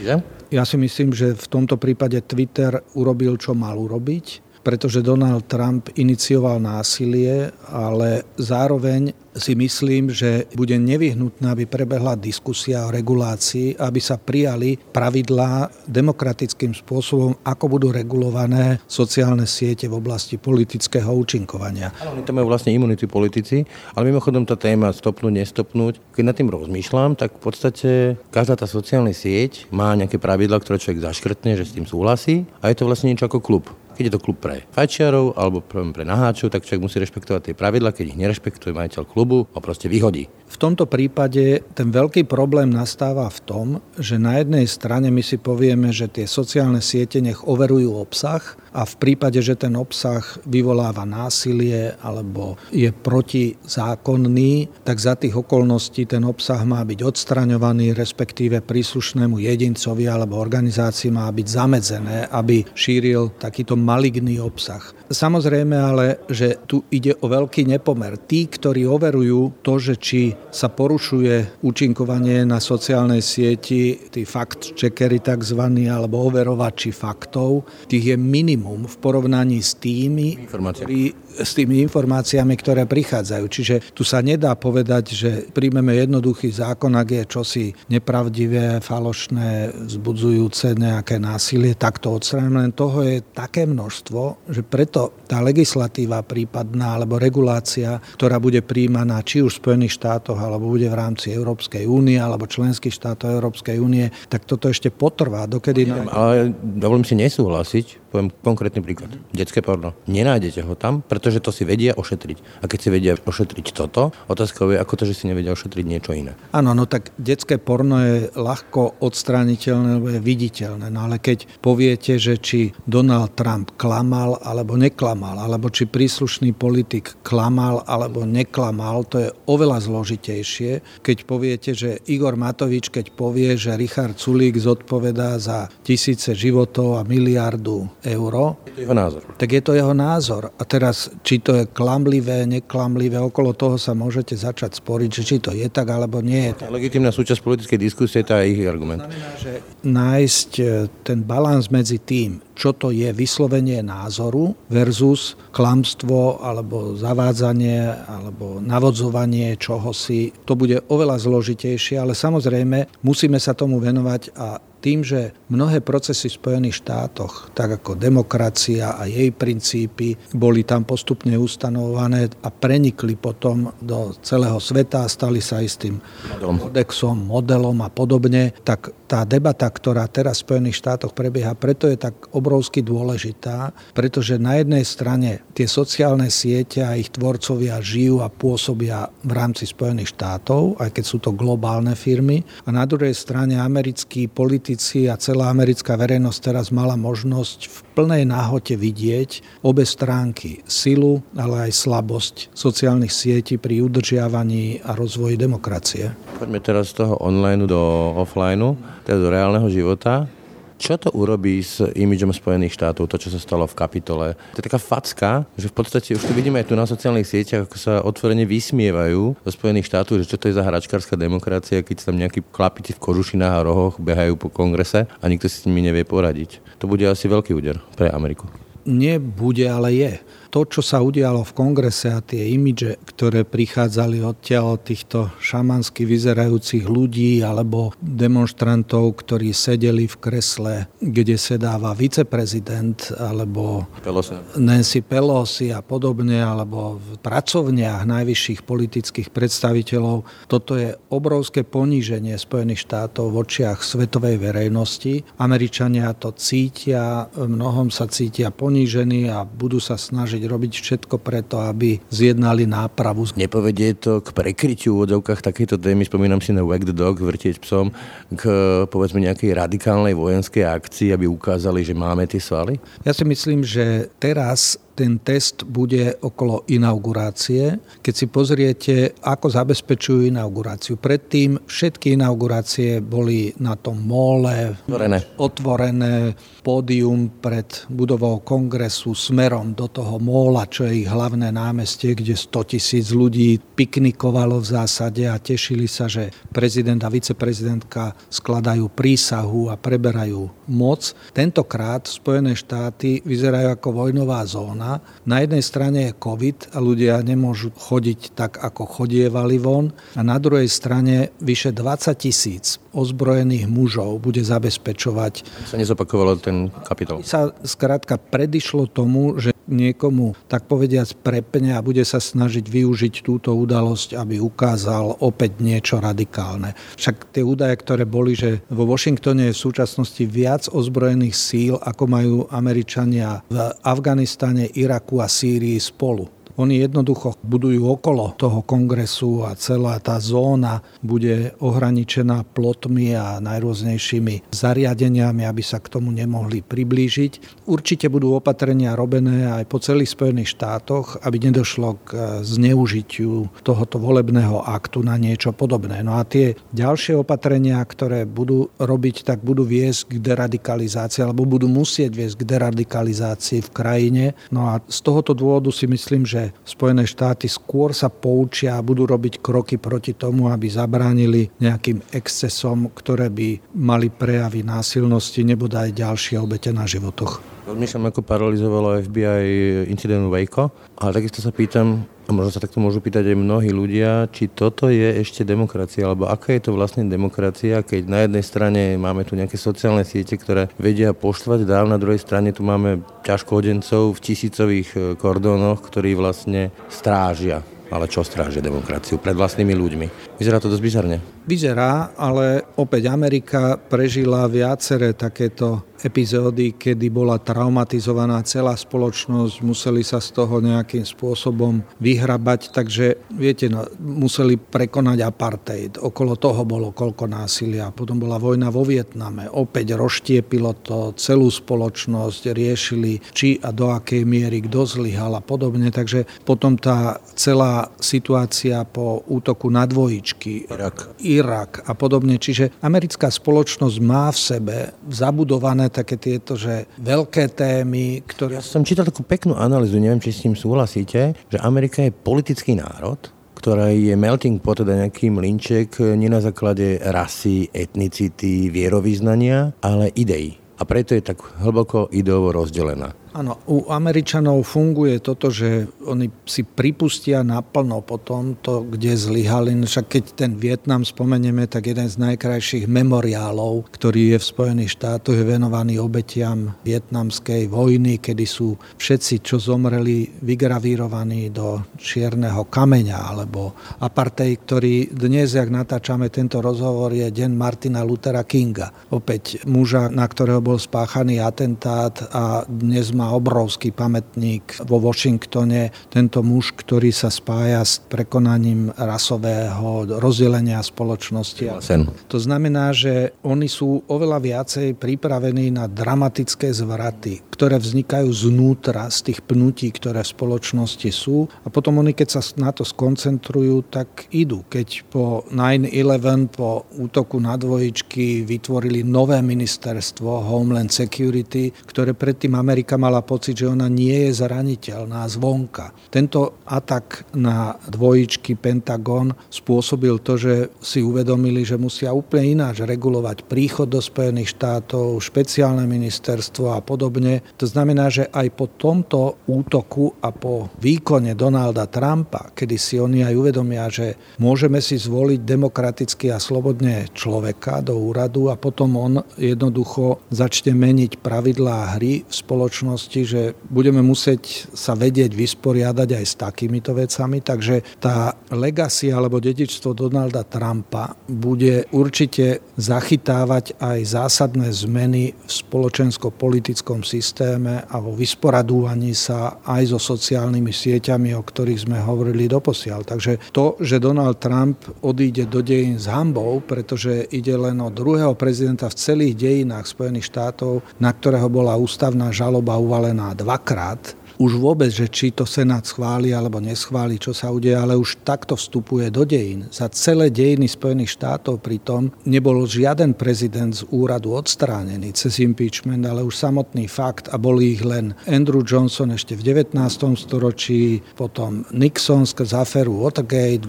Ja? 0.05 0.21
Ja 0.53 0.63
si 0.69 0.77
myslím, 0.77 1.17
že 1.17 1.33
v 1.35 1.47
tomto 1.49 1.81
prípade 1.81 2.21
Twitter 2.25 2.81
urobil, 2.95 3.41
čo 3.41 3.57
mal 3.57 3.75
urobiť 3.77 4.44
pretože 4.65 5.05
Donald 5.05 5.45
Trump 5.45 5.93
inicioval 5.95 6.57
násilie, 6.59 7.53
ale 7.69 8.25
zároveň 8.41 9.13
si 9.35 9.59
myslím, 9.59 10.15
že 10.15 10.47
bude 10.55 10.79
nevyhnutné, 10.79 11.51
aby 11.51 11.67
prebehla 11.67 12.15
diskusia 12.15 12.87
o 12.87 12.95
regulácii, 12.95 13.75
aby 13.77 13.99
sa 13.99 14.15
prijali 14.15 14.79
pravidlá 14.79 15.85
demokratickým 15.91 16.71
spôsobom, 16.71 17.35
ako 17.43 17.65
budú 17.67 17.91
regulované 17.91 18.79
sociálne 18.87 19.45
siete 19.45 19.91
v 19.91 19.99
oblasti 19.99 20.39
politického 20.39 21.11
účinkovania. 21.11 21.91
Ale 21.99 22.19
oni 22.19 22.23
to 22.23 22.35
majú 22.35 22.47
vlastne 22.47 22.71
imunity 22.71 23.11
politici, 23.11 23.67
ale 23.99 24.09
mimochodom 24.15 24.47
tá 24.47 24.55
téma 24.55 24.95
stopnúť, 24.95 25.33
nestopnúť, 25.35 25.99
keď 26.15 26.25
nad 26.25 26.37
tým 26.39 26.49
rozmýšľam, 26.55 27.19
tak 27.19 27.35
v 27.35 27.43
podstate 27.43 27.91
každá 28.31 28.55
tá 28.55 28.71
sociálna 28.71 29.11
sieť 29.11 29.67
má 29.75 29.93
nejaké 29.99 30.23
pravidla, 30.23 30.63
ktoré 30.63 30.79
človek 30.79 31.03
zaškrtne, 31.03 31.59
že 31.59 31.67
s 31.67 31.75
tým 31.75 31.91
súhlasí 31.91 32.47
a 32.63 32.71
je 32.71 32.79
to 32.79 32.87
vlastne 32.87 33.11
niečo 33.11 33.27
ako 33.27 33.43
klub. 33.43 33.67
Keď 33.95 34.11
je 34.11 34.15
to 34.15 34.23
klub 34.23 34.43
pre 34.43 34.67
fajčiarov 34.75 35.39
alebo 35.39 35.63
pre 35.63 36.03
naháčov, 36.03 36.51
tak 36.51 36.67
človek 36.67 36.83
musí 36.83 36.99
rešpektovať 36.99 37.51
tie 37.51 37.55
pravidla, 37.55 37.95
keď 37.95 38.11
ich 38.11 38.19
nerešpektuje 38.19 38.75
majiteľ 38.75 39.03
klubu, 39.07 39.47
ho 39.47 39.61
proste 39.63 39.87
vyhodí. 39.87 40.27
V 40.51 40.57
tomto 40.59 40.91
prípade 40.91 41.63
ten 41.79 41.89
veľký 41.95 42.27
problém 42.27 42.75
nastáva 42.75 43.31
v 43.31 43.41
tom, 43.47 43.67
že 43.95 44.19
na 44.19 44.43
jednej 44.43 44.67
strane 44.67 45.15
my 45.15 45.23
si 45.23 45.39
povieme, 45.39 45.95
že 45.95 46.11
tie 46.11 46.27
sociálne 46.27 46.83
siete 46.83 47.23
nech 47.23 47.47
overujú 47.47 47.95
obsah 47.95 48.43
a 48.75 48.83
v 48.83 48.95
prípade, 48.99 49.39
že 49.39 49.55
ten 49.55 49.79
obsah 49.79 50.21
vyvoláva 50.51 51.07
násilie 51.07 51.95
alebo 52.03 52.59
je 52.75 52.91
protizákonný, 52.91 54.83
tak 54.83 54.99
za 54.99 55.15
tých 55.15 55.39
okolností 55.39 56.11
ten 56.11 56.27
obsah 56.27 56.59
má 56.67 56.83
byť 56.83 56.99
odstraňovaný, 57.07 57.95
respektíve 57.95 58.67
príslušnému 58.67 59.39
jedincovi 59.39 60.11
alebo 60.11 60.43
organizácii 60.43 61.15
má 61.15 61.31
byť 61.31 61.47
zamedzené, 61.47 62.19
aby 62.35 62.67
šíril 62.75 63.39
takýto 63.39 63.79
maligný 63.79 64.43
obsah. 64.43 64.83
Samozrejme 65.07 65.77
ale, 65.79 66.07
že 66.27 66.59
tu 66.67 66.83
ide 66.91 67.15
o 67.23 67.31
veľký 67.31 67.71
nepomer. 67.71 68.19
Tí, 68.19 68.51
ktorí 68.51 68.83
overujú 68.91 69.63
to, 69.63 69.79
že 69.79 69.95
či 70.03 70.35
sa 70.51 70.67
porušuje 70.67 71.63
účinkovanie 71.63 72.43
na 72.43 72.59
sociálnej 72.59 73.23
sieti, 73.23 74.11
tí 74.11 74.27
fact-checkery 74.27 75.23
tzv. 75.23 75.63
alebo 75.87 76.27
overovači 76.27 76.91
faktov, 76.91 77.69
tých 77.87 78.11
je 78.11 78.17
minimum 78.19 78.64
v 78.65 78.97
porovnaní 78.97 79.61
s 79.61 79.77
tými, 79.77 80.49
ktorí 80.49 81.24
s 81.41 81.51
tými 81.59 81.83
informáciami, 81.85 82.55
ktoré 82.55 82.87
prichádzajú. 82.87 83.45
Čiže 83.51 83.75
tu 83.91 84.07
sa 84.07 84.23
nedá 84.23 84.55
povedať, 84.55 85.05
že 85.15 85.31
príjmeme 85.51 85.95
jednoduchý 85.99 86.55
zákon, 86.55 86.95
ak 86.95 87.09
je 87.11 87.25
čosi 87.27 87.67
nepravdivé, 87.91 88.79
falošné, 88.79 89.75
vzbudzujúce 89.91 90.79
nejaké 90.79 91.19
násilie, 91.19 91.75
tak 91.75 91.99
to 91.99 92.15
odstraníme. 92.15 92.71
Len 92.71 92.75
toho 92.77 93.03
je 93.03 93.25
také 93.35 93.67
množstvo, 93.67 94.51
že 94.51 94.63
preto 94.63 95.25
tá 95.27 95.43
legislatíva 95.43 96.23
prípadná 96.23 96.99
alebo 96.99 97.19
regulácia, 97.19 97.99
ktorá 98.15 98.39
bude 98.39 98.63
príjmaná 98.63 99.21
či 99.27 99.43
už 99.43 99.59
v 99.59 99.63
Spojených 99.65 99.97
štátoch, 99.99 100.39
alebo 100.39 100.71
bude 100.71 100.87
v 100.87 100.97
rámci 100.99 101.33
Európskej 101.35 101.89
únie, 101.89 102.21
alebo 102.21 102.47
členských 102.47 102.93
štátov 102.93 103.33
Európskej 103.41 103.77
únie, 103.81 104.13
tak 104.29 104.45
toto 104.45 104.69
ešte 104.69 104.93
potrvá. 104.93 105.49
Dokedy... 105.49 105.89
ale 106.11 106.53
dovolím 106.61 107.07
si 107.07 107.17
nesúhlasiť, 107.17 108.13
poviem 108.13 108.29
konkrétny 108.45 108.81
príklad. 108.85 109.11
Detské 109.35 109.65
porno. 109.65 109.97
Nenájdete 110.07 110.63
ho 110.63 110.75
tam, 110.77 111.03
pretože 111.25 111.41
to 111.41 111.57
si 111.57 111.65
vedia 111.65 111.97
ošetriť. 111.97 112.61
A 112.61 112.69
keď 112.69 112.79
si 112.85 112.89
vedia 112.93 113.17
ošetriť 113.17 113.73
toto, 113.73 114.13
otázka 114.29 114.69
je, 114.69 114.77
ako 114.77 114.93
to, 115.01 115.05
že 115.09 115.17
si 115.17 115.25
nevedia 115.25 115.57
ošetriť 115.57 115.81
niečo 115.89 116.13
iné. 116.13 116.37
Áno, 116.53 116.77
no 116.77 116.85
tak 116.85 117.17
detské 117.17 117.57
porno 117.57 117.97
je 117.97 118.29
ľahko 118.37 119.01
odstrániteľné, 119.01 119.89
lebo 119.97 120.13
je 120.13 120.21
viditeľné. 120.21 120.93
No 120.93 121.09
ale 121.09 121.17
keď 121.17 121.49
poviete, 121.65 122.21
že 122.21 122.37
či 122.37 122.77
Donald 122.85 123.33
Trump 123.41 123.73
klamal 123.81 124.37
alebo 124.45 124.77
neklamal, 124.77 125.41
alebo 125.41 125.73
či 125.73 125.89
príslušný 125.89 126.53
politik 126.53 127.17
klamal 127.25 127.81
alebo 127.89 128.29
neklamal, 128.29 129.09
to 129.09 129.25
je 129.25 129.33
oveľa 129.49 129.81
zložitejšie. 129.81 131.01
Keď 131.01 131.25
poviete, 131.25 131.73
že 131.73 132.05
Igor 132.05 132.37
Matovič, 132.37 132.93
keď 132.93 133.17
povie, 133.17 133.57
že 133.57 133.81
Richard 133.81 134.21
Sulík 134.21 134.61
zodpovedá 134.61 135.41
za 135.41 135.73
tisíce 135.81 136.37
životov 136.37 137.01
a 137.01 137.03
miliardu 137.09 137.89
eur. 138.05 138.61
Je 138.69 138.77
to 138.77 138.81
jeho 138.85 138.97
názor. 138.99 139.23
Tak 139.41 139.49
je 139.49 139.63
to 139.65 139.73
jeho 139.73 139.95
názor. 139.97 140.53
A 140.59 140.63
teraz, 140.67 141.14
či 141.23 141.39
to 141.39 141.55
je 141.55 141.65
klamlivé, 141.71 142.49
neklamlivé, 142.49 143.21
okolo 143.21 143.55
toho 143.55 143.77
sa 143.79 143.95
môžete 143.95 144.35
začať 144.35 144.81
sporiť, 144.81 145.11
že 145.11 145.23
či 145.23 145.37
to 145.39 145.55
je 145.55 145.69
tak, 145.71 145.93
alebo 145.93 146.19
nie 146.25 146.51
je 146.51 146.65
tak. 146.65 146.73
Legitímna 146.73 147.15
súčasť 147.15 147.45
politickej 147.45 147.79
diskusie, 147.79 148.25
je 148.25 148.51
ich 148.51 148.67
argument. 148.67 149.05
Znamená, 149.05 149.31
že 149.39 149.53
nájsť 149.85 150.51
e, 150.59 150.65
ten 151.05 151.23
balans 151.23 151.69
medzi 151.71 152.01
tým, 152.01 152.43
čo 152.55 152.75
to 152.75 152.91
je 152.91 153.11
vyslovenie 153.11 153.83
názoru 153.83 154.55
versus 154.71 155.39
klamstvo 155.51 156.41
alebo 156.41 156.95
zavádzanie 156.99 158.07
alebo 158.07 158.63
navodzovanie 158.63 159.59
čohosi. 159.59 160.33
To 160.47 160.55
bude 160.55 160.83
oveľa 160.89 161.21
zložitejšie, 161.21 161.99
ale 161.99 162.15
samozrejme 162.17 163.03
musíme 163.03 163.39
sa 163.39 163.53
tomu 163.53 163.83
venovať 163.83 164.23
a 164.35 164.59
tým, 164.85 165.01
že 165.01 165.33
mnohé 165.49 165.81
procesy 165.81 166.29
v 166.29 166.37
Spojených 166.37 166.85
štátoch, 166.85 167.57
tak 167.57 167.81
ako 167.81 167.97
demokracia 167.97 169.01
a 169.01 169.09
jej 169.09 169.33
princípy, 169.33 170.13
boli 170.37 170.61
tam 170.69 170.85
postupne 170.85 171.33
ustanované 171.41 172.29
a 172.45 172.53
prenikli 172.53 173.17
potom 173.17 173.73
do 173.81 174.13
celého 174.21 174.61
sveta 174.61 175.09
a 175.09 175.09
stali 175.09 175.41
sa 175.41 175.65
istým 175.65 175.97
kodexom, 176.37 177.17
modelom 177.17 177.81
a 177.81 177.89
podobne, 177.89 178.53
tak 178.61 178.93
tá 179.09 179.25
debata, 179.25 179.65
ktorá 179.73 180.05
teraz 180.13 180.45
v 180.45 180.53
Spojených 180.53 180.81
štátoch 180.85 181.17
prebieha, 181.17 181.57
preto 181.57 181.89
je 181.89 181.97
tak 181.97 182.29
obrovsky 182.37 182.85
dôležitá, 182.85 183.73
pretože 183.97 184.37
na 184.37 184.61
jednej 184.61 184.85
strane 184.85 185.41
tie 185.57 185.65
sociálne 185.65 186.29
siete 186.29 186.85
a 186.85 186.93
ich 186.99 187.09
tvorcovia 187.09 187.81
žijú 187.81 188.21
a 188.21 188.29
pôsobia 188.29 189.09
v 189.25 189.33
rámci 189.33 189.65
Spojených 189.65 190.13
štátov, 190.13 190.77
aj 190.77 190.91
keď 190.93 191.05
sú 191.05 191.23
to 191.25 191.33
globálne 191.33 191.97
firmy, 191.97 192.45
a 192.67 192.75
na 192.75 192.85
druhej 192.85 193.15
strane 193.17 193.57
americkí 193.57 194.29
politici 194.29 194.74
politici 194.75 195.07
a 195.07 195.15
celá 195.15 195.55
americká 195.55 195.95
verejnosť 195.95 196.41
teraz 196.43 196.75
mala 196.75 196.99
možnosť 196.99 197.71
v 197.71 197.79
plnej 197.95 198.27
náhote 198.27 198.75
vidieť 198.75 199.63
obe 199.63 199.87
stránky, 199.87 200.67
silu, 200.67 201.23
ale 201.39 201.71
aj 201.71 201.79
slabosť 201.79 202.51
sociálnych 202.51 203.15
sietí 203.15 203.55
pri 203.55 203.87
udržiavaní 203.87 204.83
a 204.83 204.99
rozvoji 204.99 205.39
demokracie. 205.39 206.11
Poďme 206.43 206.59
teraz 206.59 206.91
z 206.91 207.07
toho 207.07 207.15
online 207.23 207.71
do 207.71 207.79
offline, 208.19 208.75
teda 209.07 209.19
do 209.23 209.31
reálneho 209.31 209.71
života. 209.71 210.27
Čo 210.75 210.99
to 210.99 211.09
urobí 211.15 211.63
s 211.63 211.79
imidžom 211.81 212.35
Spojených 212.35 212.75
štátov, 212.75 213.07
to, 213.07 213.17
čo 213.17 213.31
sa 213.31 213.39
stalo 213.39 213.65
v 213.65 213.79
kapitole? 213.79 214.27
To 214.55 214.61
je 214.61 214.67
taká 214.67 214.83
facka, 214.83 215.31
že 215.55 215.71
v 215.71 215.75
podstate 215.75 216.19
už 216.19 216.27
to 216.27 216.35
vidíme 216.35 216.59
aj 216.59 216.67
tu 216.69 216.75
na 216.75 216.85
sociálnych 216.85 217.31
sieťach, 217.31 217.71
ako 217.71 217.77
sa 217.79 218.03
otvorene 218.03 218.43
vysmievajú 218.43 219.39
zo 219.39 219.51
Spojených 219.55 219.87
štátov, 219.87 220.21
že 220.21 220.29
čo 220.29 220.37
to 220.37 220.51
je 220.51 220.59
za 220.59 220.67
hračkárska 220.67 221.15
demokracia, 221.15 221.87
keď 221.87 221.97
tam 222.11 222.19
nejakí 222.19 222.43
chlapíci 222.51 222.93
v 222.93 223.03
kožušinách 223.03 223.55
a 223.55 223.65
rohoch 223.65 223.97
behajú 224.03 224.35
po 224.35 224.51
kongrese 224.51 225.07
a 225.07 225.25
nikto 225.31 225.47
si 225.47 225.63
s 225.63 225.67
nimi 225.71 225.81
nevie 225.81 226.03
poradiť. 226.03 226.59
To 226.83 226.91
bude 226.91 227.07
asi 227.07 227.31
veľký 227.31 227.55
úder 227.55 227.79
pre 227.95 228.11
Ameriku. 228.11 228.51
Nebude, 228.85 229.65
ale 229.65 229.97
je 229.97 230.13
to, 230.55 230.63
čo 230.63 230.87
sa 230.87 231.03
udialo 231.03 231.43
v 231.43 231.51
kongrese 231.51 232.15
a 232.15 232.23
tie 232.23 232.55
imidže, 232.55 233.03
ktoré 233.11 233.43
prichádzali 233.43 234.23
odtiaľ 234.23 234.79
od 234.79 234.87
týchto 234.87 235.35
šamansky 235.43 236.07
vyzerajúcich 236.07 236.87
ľudí 236.87 237.43
alebo 237.43 237.91
demonstrantov, 237.99 239.19
ktorí 239.19 239.51
sedeli 239.51 240.07
v 240.07 240.15
kresle, 240.23 240.87
kde 241.03 241.35
sedáva 241.35 241.91
viceprezident 241.99 243.11
alebo 243.19 243.91
Pelosi. 243.99 244.39
Nancy 244.55 245.03
Pelosi 245.03 245.75
a 245.75 245.83
podobne, 245.83 246.39
alebo 246.39 247.03
v 247.03 247.19
pracovniach 247.19 248.07
najvyšších 248.07 248.63
politických 248.63 249.35
predstaviteľov. 249.35 250.23
Toto 250.47 250.79
je 250.79 250.95
obrovské 251.11 251.67
poníženie 251.67 252.39
Spojených 252.39 252.87
štátov 252.87 253.35
v 253.35 253.43
očiach 253.43 253.83
svetovej 253.83 254.39
verejnosti. 254.39 255.27
Američania 255.43 256.15
to 256.15 256.31
cítia, 256.39 257.27
mnohom 257.35 257.91
sa 257.91 258.07
cítia 258.07 258.55
ponížení 258.55 259.27
a 259.27 259.43
budú 259.43 259.83
sa 259.83 259.99
snažiť 259.99 260.44
robiť 260.47 260.73
všetko 260.81 261.17
preto, 261.21 261.61
aby 261.61 261.99
zjednali 262.13 262.69
nápravu. 262.69 263.27
Nepovedie 263.35 263.97
to 263.97 264.21
k 264.21 264.31
prekrytiu 264.31 265.01
v 265.01 265.09
odzovkách 265.09 265.41
takejto 265.41 265.81
témy, 265.81 266.05
spomínam 266.05 266.39
si 266.45 266.53
na 266.53 266.63
Wag 266.63 266.85
the 266.85 266.95
Dog, 266.95 267.19
vrtieť 267.23 267.59
psom, 267.65 267.91
k 268.35 268.43
povedzme 268.89 269.25
nejakej 269.25 269.57
radikálnej 269.57 270.13
vojenskej 270.13 270.65
akcii, 270.69 271.17
aby 271.17 271.25
ukázali, 271.27 271.81
že 271.83 271.97
máme 271.97 272.29
tie 272.29 272.43
svaly? 272.43 272.77
Ja 273.03 273.17
si 273.17 273.25
myslím, 273.25 273.65
že 273.65 274.13
teraz 274.21 274.77
ten 274.95 275.19
test 275.19 275.67
bude 275.67 276.15
okolo 276.23 276.63
inaugurácie. 276.71 277.83
Keď 278.01 278.15
si 278.15 278.27
pozriete, 278.31 278.95
ako 279.27 279.51
zabezpečujú 279.51 280.31
inauguráciu. 280.31 280.95
Predtým 280.95 281.59
všetky 281.67 282.15
inaugurácie 282.15 283.03
boli 283.03 283.51
na 283.59 283.75
tom 283.75 283.99
móle 283.99 284.79
otvorené. 284.87 285.19
otvorené 285.37 286.15
pódium 286.63 287.29
pred 287.43 287.67
budovou 287.91 288.41
kongresu 288.41 289.13
smerom 289.13 289.75
do 289.75 289.91
toho 289.91 290.23
móla, 290.23 290.65
čo 290.71 290.87
je 290.87 291.05
ich 291.05 291.11
hlavné 291.11 291.51
námestie, 291.51 292.15
kde 292.15 292.39
100 292.39 292.73
tisíc 292.73 293.11
ľudí 293.11 293.59
piknikovalo 293.59 294.63
v 294.63 294.71
zásade 294.79 295.27
a 295.27 295.37
tešili 295.37 295.91
sa, 295.91 296.07
že 296.07 296.31
prezident 296.55 297.03
a 297.05 297.13
viceprezidentka 297.13 298.15
skladajú 298.31 298.89
prísahu 298.95 299.69
a 299.69 299.77
preberajú 299.77 300.71
moc. 300.71 301.13
Tentokrát 301.35 302.07
Spojené 302.07 302.57
štáty 302.57 303.21
vyzerajú 303.27 303.75
ako 303.75 303.89
vojnová 304.07 304.41
zóna 304.47 304.84
korona. 304.85 305.01
Na 305.25 305.41
jednej 305.41 305.65
strane 305.65 305.99
je 306.11 306.17
COVID 306.21 306.77
a 306.77 306.79
ľudia 306.79 307.25
nemôžu 307.25 307.73
chodiť 307.73 308.37
tak, 308.37 308.61
ako 308.61 308.85
chodievali 308.85 309.57
von. 309.57 309.93
A 310.15 310.23
na 310.23 310.37
druhej 310.37 310.69
strane 310.69 311.33
vyše 311.41 311.73
20 311.73 312.13
tisíc 312.21 312.77
ozbrojených 312.93 313.67
mužov 313.67 314.21
bude 314.21 314.45
zabezpečovať. 314.45 315.49
Sa 315.67 315.81
nezopakovalo 315.81 316.37
ten 316.39 316.69
kapitol. 316.85 317.25
Sa 317.25 317.57
skrátka 317.65 318.21
predišlo 318.21 318.87
tomu, 318.87 319.41
že 319.41 319.54
niekomu, 319.71 320.37
tak 320.51 320.67
povediac, 320.67 321.09
prepne 321.23 321.77
a 321.77 321.85
bude 321.85 322.03
sa 322.03 322.19
snažiť 322.21 322.65
využiť 322.67 323.15
túto 323.23 323.55
udalosť, 323.55 324.19
aby 324.19 324.43
ukázal 324.43 325.21
opäť 325.23 325.63
niečo 325.63 326.03
radikálne. 326.03 326.75
Však 326.99 327.33
tie 327.33 327.47
údaje, 327.47 327.79
ktoré 327.79 328.05
boli, 328.05 328.35
že 328.35 328.61
vo 328.69 328.85
Washingtone 328.89 329.51
je 329.51 329.57
v 329.57 329.65
súčasnosti 329.71 330.25
viac 330.27 330.67
ozbrojených 330.69 331.37
síl, 331.37 331.75
ako 331.79 332.05
majú 332.11 332.37
Američania 332.51 333.41
v 333.47 333.59
Afganistane, 333.87 334.69
Iraku 334.75 335.23
a 335.23 335.29
Sýrii 335.31 335.79
spolu. 335.79 336.34
Oni 336.55 336.79
jednoducho 336.79 337.35
budujú 337.43 337.99
okolo 337.99 338.39
toho 338.39 338.63
kongresu 338.63 339.43
a 339.43 339.59
celá 339.59 339.99
tá 339.99 340.23
zóna 340.23 340.87
bude 341.03 341.51
ohraničená 341.59 342.47
plotmi 342.55 343.11
a 343.19 343.43
najrôznejšími 343.43 344.55
zariadeniami, 344.55 345.43
aby 345.43 345.63
sa 345.67 345.83
k 345.83 345.91
tomu 345.99 346.15
nemohli 346.15 346.63
priblížiť. 346.63 347.65
Určite 347.67 348.07
budú 348.07 348.39
opatrenia 348.39 348.95
robené 348.95 349.51
aj 349.51 349.65
po 349.67 349.83
celých 349.83 350.15
Spojených 350.15 350.55
štátoch, 350.55 351.19
aby 351.27 351.51
nedošlo 351.51 351.99
k 352.07 352.11
zneužitiu 352.47 353.51
tohoto 353.67 353.99
volebného 353.99 354.63
aktu 354.63 355.03
na 355.03 355.19
niečo 355.19 355.51
podobné. 355.51 356.07
No 356.07 356.19
a 356.19 356.23
tie 356.23 356.55
ďalšie 356.71 357.19
opatrenia, 357.19 357.83
ktoré 357.83 358.31
budú 358.31 358.71
robiť, 358.79 359.27
tak 359.27 359.43
budú 359.43 359.67
viesť 359.67 360.15
k 360.15 360.23
deradikalizácii 360.23 361.27
alebo 361.27 361.43
budú 361.49 361.67
musieť 361.67 362.15
viesť 362.15 362.47
k 362.47 362.49
deradikalizácii 362.55 363.61
v 363.65 363.71
krajine. 363.75 364.25
No 364.55 364.71
a 364.71 364.79
z 364.87 364.99
tohoto 365.03 365.35
dôvodu 365.35 365.75
si 365.75 365.91
myslím, 365.91 366.23
že 366.23 366.44
Spojené 366.65 367.07
štáty 367.07 367.47
skôr 367.47 367.95
sa 367.95 368.11
poučia 368.11 368.77
a 368.77 368.85
budú 368.85 369.07
robiť 369.07 369.39
kroky 369.39 369.79
proti 369.79 370.17
tomu, 370.19 370.51
aby 370.51 370.67
zabránili 370.67 371.49
nejakým 371.63 372.03
excesom, 372.11 372.91
ktoré 372.91 373.31
by 373.31 373.77
mali 373.79 374.11
prejavy 374.11 374.67
násilnosti 374.67 375.47
nebo 375.47 375.71
aj 375.71 375.95
ďalšie 375.95 376.37
obete 376.41 376.75
na 376.75 376.85
životoch. 376.89 377.55
Rozmýšľam, 377.65 378.13
ako 378.13 378.21
paralizovalo 378.21 379.01
FBI 379.09 379.89
incident 379.89 380.29
Waco, 380.29 380.69
ale 381.01 381.11
takisto 381.17 381.41
sa 381.41 381.49
pýtam, 381.49 382.05
a 382.25 382.31
možno 382.33 382.51
sa 382.57 382.63
takto 382.63 382.81
môžu 382.81 383.05
pýtať 383.05 383.33
aj 383.33 383.37
mnohí 383.37 383.69
ľudia, 383.69 384.33
či 384.33 384.49
toto 384.49 384.89
je 384.89 385.21
ešte 385.21 385.45
demokracia, 385.45 386.09
alebo 386.09 386.29
aká 386.29 386.57
je 386.57 386.69
to 386.69 386.73
vlastne 386.73 387.05
demokracia, 387.05 387.85
keď 387.85 388.03
na 388.09 388.19
jednej 388.25 388.45
strane 388.45 388.83
máme 388.97 389.29
tu 389.29 389.37
nejaké 389.37 389.61
sociálne 389.61 390.09
siete, 390.09 390.41
ktoré 390.41 390.73
vedia 390.81 391.13
poštvať 391.13 391.69
dáv, 391.69 391.85
na 391.85 392.01
druhej 392.01 392.21
strane 392.21 392.57
tu 392.57 392.65
máme 392.65 393.05
ťažkohodencov 393.29 394.17
v 394.17 394.23
tisícových 394.25 394.89
e, 394.97 394.99
kordónoch, 395.21 395.85
ktorí 395.85 396.17
vlastne 396.17 396.73
strážia 396.89 397.61
ale 397.95 398.11
čo 398.11 398.27
strážia 398.27 398.59
demokraciu 398.59 399.23
pred 399.23 399.39
vlastnými 399.39 399.71
ľuďmi. 399.71 400.07
Vyzerá 400.35 400.59
to 400.59 400.71
dosť 400.71 400.83
bizarne. 400.83 401.17
Vyzerá, 401.45 402.17
ale 402.17 402.65
opäť 402.81 403.13
Amerika 403.13 403.77
prežila 403.77 404.49
viaceré 404.51 405.13
takéto 405.13 405.95
epizódy, 406.05 406.77
kedy 406.77 407.09
bola 407.09 407.41
traumatizovaná 407.41 408.45
celá 408.45 408.77
spoločnosť, 408.77 409.65
museli 409.65 410.05
sa 410.05 410.21
z 410.21 410.37
toho 410.37 410.61
nejakým 410.61 411.01
spôsobom 411.01 411.81
vyhrabať, 411.97 412.77
takže 412.77 413.33
viete, 413.33 413.73
no, 413.73 413.89
museli 414.01 414.61
prekonať 414.61 415.19
apartheid. 415.25 415.93
Okolo 415.97 416.37
toho 416.37 416.69
bolo 416.69 416.93
koľko 416.93 417.25
násilia. 417.25 417.89
Potom 417.89 418.21
bola 418.21 418.37
vojna 418.37 418.69
vo 418.69 418.85
Vietname. 418.85 419.49
Opäť 419.49 419.97
roštiepilo 419.97 420.77
to 420.85 421.17
celú 421.17 421.49
spoločnosť, 421.49 422.53
riešili 422.53 423.25
či 423.33 423.57
a 423.65 423.73
do 423.73 423.89
akej 423.89 424.29
miery 424.29 424.61
kto 424.69 424.85
zlyhal 424.85 425.41
a 425.41 425.43
podobne. 425.43 425.89
Takže 425.89 426.29
potom 426.45 426.77
tá 426.77 427.17
celá 427.33 427.89
situácia 427.97 428.85
po 428.85 429.25
útoku 429.25 429.73
na 429.73 429.89
dvojičky, 430.25 430.73
Irak, 430.73 430.97
Irak 431.21 431.71
a 431.85 431.93
podobne. 431.93 432.41
Čiže 432.41 432.81
americká 432.81 433.29
spoločnosť 433.29 433.97
má 434.01 434.33
v 434.33 434.39
sebe 434.41 434.77
zabudované 435.13 435.93
také 435.93 436.17
tieto, 436.17 436.57
že 436.57 436.89
veľké 436.97 437.53
témy, 437.53 438.25
ktoré... 438.25 438.57
Ja 438.57 438.65
som 438.65 438.89
čítal 438.89 439.05
takú 439.05 439.21
peknú 439.21 439.53
analýzu, 439.53 440.01
neviem, 440.01 440.25
či 440.25 440.33
s 440.33 440.49
tým 440.49 440.57
súhlasíte, 440.57 441.37
že 441.37 441.59
Amerika 441.61 442.01
je 442.01 442.09
politický 442.09 442.81
národ, 442.81 443.21
ktorá 443.61 443.93
je 443.93 444.17
melting 444.17 444.57
pot, 444.65 444.81
teda 444.81 445.05
nejaký 445.05 445.29
mlinček, 445.29 446.01
nie 446.17 446.33
na 446.33 446.41
základe 446.41 447.05
rasy, 447.05 447.69
etnicity, 447.77 448.73
vierovýznania, 448.73 449.77
ale 449.85 450.09
idei. 450.17 450.57
A 450.81 450.89
preto 450.89 451.13
je 451.13 451.21
tak 451.21 451.39
hlboko 451.61 452.09
ideovo 452.11 452.51
rozdelená. 452.51 453.13
Áno, 453.35 453.59
u 453.67 453.91
Američanov 453.91 454.63
funguje 454.63 455.19
toto, 455.19 455.51
že 455.51 455.91
oni 456.07 456.31
si 456.47 456.63
pripustia 456.63 457.43
naplno 457.43 457.99
potom 458.07 458.55
to, 458.55 458.87
kde 458.87 459.19
zlyhali. 459.19 459.75
No 459.75 459.91
však 459.91 460.07
keď 460.07 460.25
ten 460.39 460.53
Vietnam 460.55 461.03
spomenieme, 461.03 461.67
tak 461.67 461.91
jeden 461.91 462.07
z 462.07 462.15
najkrajších 462.15 462.87
memoriálov, 462.87 463.91
ktorý 463.91 464.35
je 464.35 464.39
v 464.39 464.49
Spojených 464.55 464.95
štátoch, 464.95 465.35
je 465.35 465.43
venovaný 465.43 465.99
obetiam 465.99 466.79
vietnamskej 466.87 467.67
vojny, 467.67 468.23
kedy 468.23 468.47
sú 468.47 468.79
všetci, 469.03 469.43
čo 469.43 469.59
zomreli, 469.59 470.31
vygravírovaní 470.39 471.51
do 471.51 471.83
čierneho 471.99 472.71
kameňa, 472.71 473.35
alebo 473.35 473.75
apartej, 473.99 474.63
ktorý 474.63 475.11
dnes, 475.11 475.59
jak 475.59 475.75
natáčame 475.75 476.31
tento 476.31 476.63
rozhovor, 476.63 477.11
je 477.11 477.27
deň 477.27 477.51
Martina 477.51 478.07
Luthera 478.07 478.47
Kinga. 478.47 479.11
Opäť 479.11 479.67
muža, 479.67 480.07
na 480.07 480.23
ktorého 480.23 480.63
bol 480.63 480.79
spáchaný 480.79 481.43
atentát 481.43 482.31
a 482.31 482.63
dnes 482.71 483.11
má 483.11 483.24
má 483.25 483.33
obrovský 483.33 483.89
pamätník 483.89 484.85
vo 484.85 485.01
Washingtone. 485.01 485.89
Tento 486.13 486.45
muž, 486.45 486.77
ktorý 486.77 487.09
sa 487.09 487.33
spája 487.33 487.81
s 487.81 488.05
prekonaním 488.05 488.93
rasového 488.93 490.21
rozdelenia 490.21 490.85
spoločnosti. 490.85 491.81
Sen. 491.81 492.05
To 492.29 492.37
znamená, 492.37 492.93
že 492.93 493.33
oni 493.41 493.65
sú 493.65 494.05
oveľa 494.05 494.39
viacej 494.45 495.01
pripravení 495.01 495.73
na 495.73 495.89
dramatické 495.89 496.69
zvraty, 496.77 497.41
ktoré 497.55 497.81
vznikajú 497.81 498.29
znútra 498.29 499.09
z 499.09 499.33
tých 499.33 499.41
pnutí, 499.47 499.89
ktoré 499.95 500.21
v 500.21 500.33
spoločnosti 500.35 501.11
sú. 501.15 501.49
A 501.65 501.71
potom 501.71 502.03
oni, 502.03 502.13
keď 502.13 502.29
sa 502.37 502.41
na 502.59 502.75
to 502.75 502.83
skoncentrujú, 502.83 503.89
tak 503.89 504.29
idú. 504.35 504.67
Keď 504.69 505.09
po 505.09 505.47
9-11, 505.49 506.51
po 506.51 506.85
útoku 506.99 507.39
na 507.39 507.55
dvojičky 507.55 508.43
vytvorili 508.43 509.07
nové 509.07 509.39
ministerstvo 509.39 510.51
Homeland 510.51 510.91
Security, 510.91 511.71
ktoré 511.87 512.13
predtým 512.13 512.59
Amerika 512.59 512.99
mala 512.99 513.14
mala 513.15 513.23
pocit, 513.23 513.63
že 513.63 513.71
ona 513.71 513.87
nie 513.87 514.27
je 514.27 514.43
zraniteľná 514.43 515.23
zvonka. 515.31 515.95
Tento 516.11 516.67
atak 516.67 517.31
na 517.39 517.79
dvojičky 517.87 518.59
Pentagon 518.59 519.31
spôsobil 519.47 520.19
to, 520.19 520.35
že 520.35 520.75
si 520.83 520.99
uvedomili, 520.99 521.63
že 521.63 521.79
musia 521.79 522.11
úplne 522.11 522.59
ináč 522.59 522.83
regulovať 522.83 523.47
príchod 523.47 523.87
do 523.87 524.03
Spojených 524.03 524.59
štátov, 524.59 525.23
špeciálne 525.23 525.87
ministerstvo 525.87 526.75
a 526.75 526.83
podobne. 526.83 527.47
To 527.55 527.71
znamená, 527.71 528.11
že 528.11 528.27
aj 528.35 528.51
po 528.59 528.67
tomto 528.75 529.47
útoku 529.47 530.19
a 530.19 530.35
po 530.35 530.75
výkone 530.83 531.39
Donalda 531.39 531.87
Trumpa, 531.87 532.51
kedy 532.51 532.75
si 532.75 532.99
oni 532.99 533.23
aj 533.23 533.35
uvedomia, 533.39 533.87
že 533.95 534.19
môžeme 534.43 534.83
si 534.83 534.99
zvoliť 534.99 535.47
demokraticky 535.47 536.35
a 536.35 536.43
slobodne 536.43 537.07
človeka 537.15 537.79
do 537.79 537.95
úradu 537.95 538.51
a 538.51 538.59
potom 538.59 538.99
on 538.99 539.23
jednoducho 539.39 540.27
začne 540.35 540.75
meniť 540.75 541.23
pravidlá 541.23 541.95
hry 541.95 542.27
v 542.27 542.33
spoločnosti 542.33 543.04
budúcnosti, 543.05 543.21
že 543.29 543.43
budeme 543.69 544.01
musieť 544.01 544.73
sa 544.73 544.97
vedieť 544.97 545.37
vysporiadať 545.37 546.09
aj 546.17 546.25
s 546.25 546.35
takýmito 546.41 546.97
vecami, 546.97 547.45
takže 547.45 548.01
tá 548.01 548.33
legacy 548.53 549.13
alebo 549.13 549.41
dedičstvo 549.41 549.93
Donalda 549.93 550.45
Trumpa 550.45 551.13
bude 551.29 551.85
určite 551.93 552.65
zachytávať 552.81 553.77
aj 553.79 553.99
zásadné 554.05 554.73
zmeny 554.73 555.37
v 555.37 555.51
spoločensko-politickom 555.51 557.05
systéme 557.05 557.85
a 557.85 557.97
vo 558.01 558.17
vysporadúvaní 558.17 559.13
sa 559.13 559.61
aj 559.65 559.95
so 559.95 559.99
sociálnymi 560.01 560.73
sieťami, 560.73 561.37
o 561.37 561.43
ktorých 561.45 561.85
sme 561.85 561.99
hovorili 562.01 562.49
doposiaľ. 562.49 563.05
Takže 563.05 563.53
to, 563.53 563.77
že 563.81 564.01
Donald 564.01 564.41
Trump 564.41 564.81
odíde 565.05 565.47
do 565.51 565.61
dejín 565.61 566.01
s 566.01 566.09
hambou, 566.09 566.65
pretože 566.65 567.29
ide 567.31 567.55
len 567.55 567.79
o 567.85 567.93
druhého 567.93 568.33
prezidenta 568.35 568.89
v 568.89 568.99
celých 568.99 569.35
dejinách 569.37 569.87
Spojených 569.91 570.31
štátov, 570.31 570.83
na 570.99 571.11
ktorého 571.13 571.49
bola 571.51 571.77
ústavná 571.77 572.31
žaloba 572.31 572.79
uvalená 572.85 573.33
dvakrát, 573.35 574.17
už 574.39 574.59
vôbec, 574.59 574.91
že 574.91 575.07
či 575.11 575.31
to 575.31 575.47
Senát 575.47 575.87
schváli 575.87 576.35
alebo 576.35 576.59
neschváli, 576.59 577.19
čo 577.19 577.31
sa 577.31 577.51
udeje, 577.51 577.77
ale 577.79 577.95
už 577.99 578.23
takto 578.27 578.59
vstupuje 578.59 579.11
do 579.11 579.23
dejín. 579.23 579.67
Za 579.71 579.89
celé 579.91 580.31
dejiny 580.31 580.67
Spojených 580.67 581.15
štátov 581.19 581.63
pritom 581.63 582.11
nebol 582.27 582.67
žiaden 582.67 583.15
prezident 583.15 583.71
z 583.75 583.87
úradu 583.91 584.35
odstránený 584.35 585.15
cez 585.15 585.39
impeachment, 585.43 586.07
ale 586.07 586.27
už 586.27 586.35
samotný 586.35 586.87
fakt 586.91 587.31
a 587.31 587.37
boli 587.39 587.79
ich 587.79 587.83
len 587.85 588.15
Andrew 588.27 588.63
Johnson 588.67 589.15
ešte 589.15 589.39
v 589.39 589.55
19. 589.55 589.75
storočí, 590.17 591.03
potom 591.15 591.67
Nixon 591.75 592.27
z 592.27 592.53
aferu 592.55 593.05
Watergate, 593.05 593.67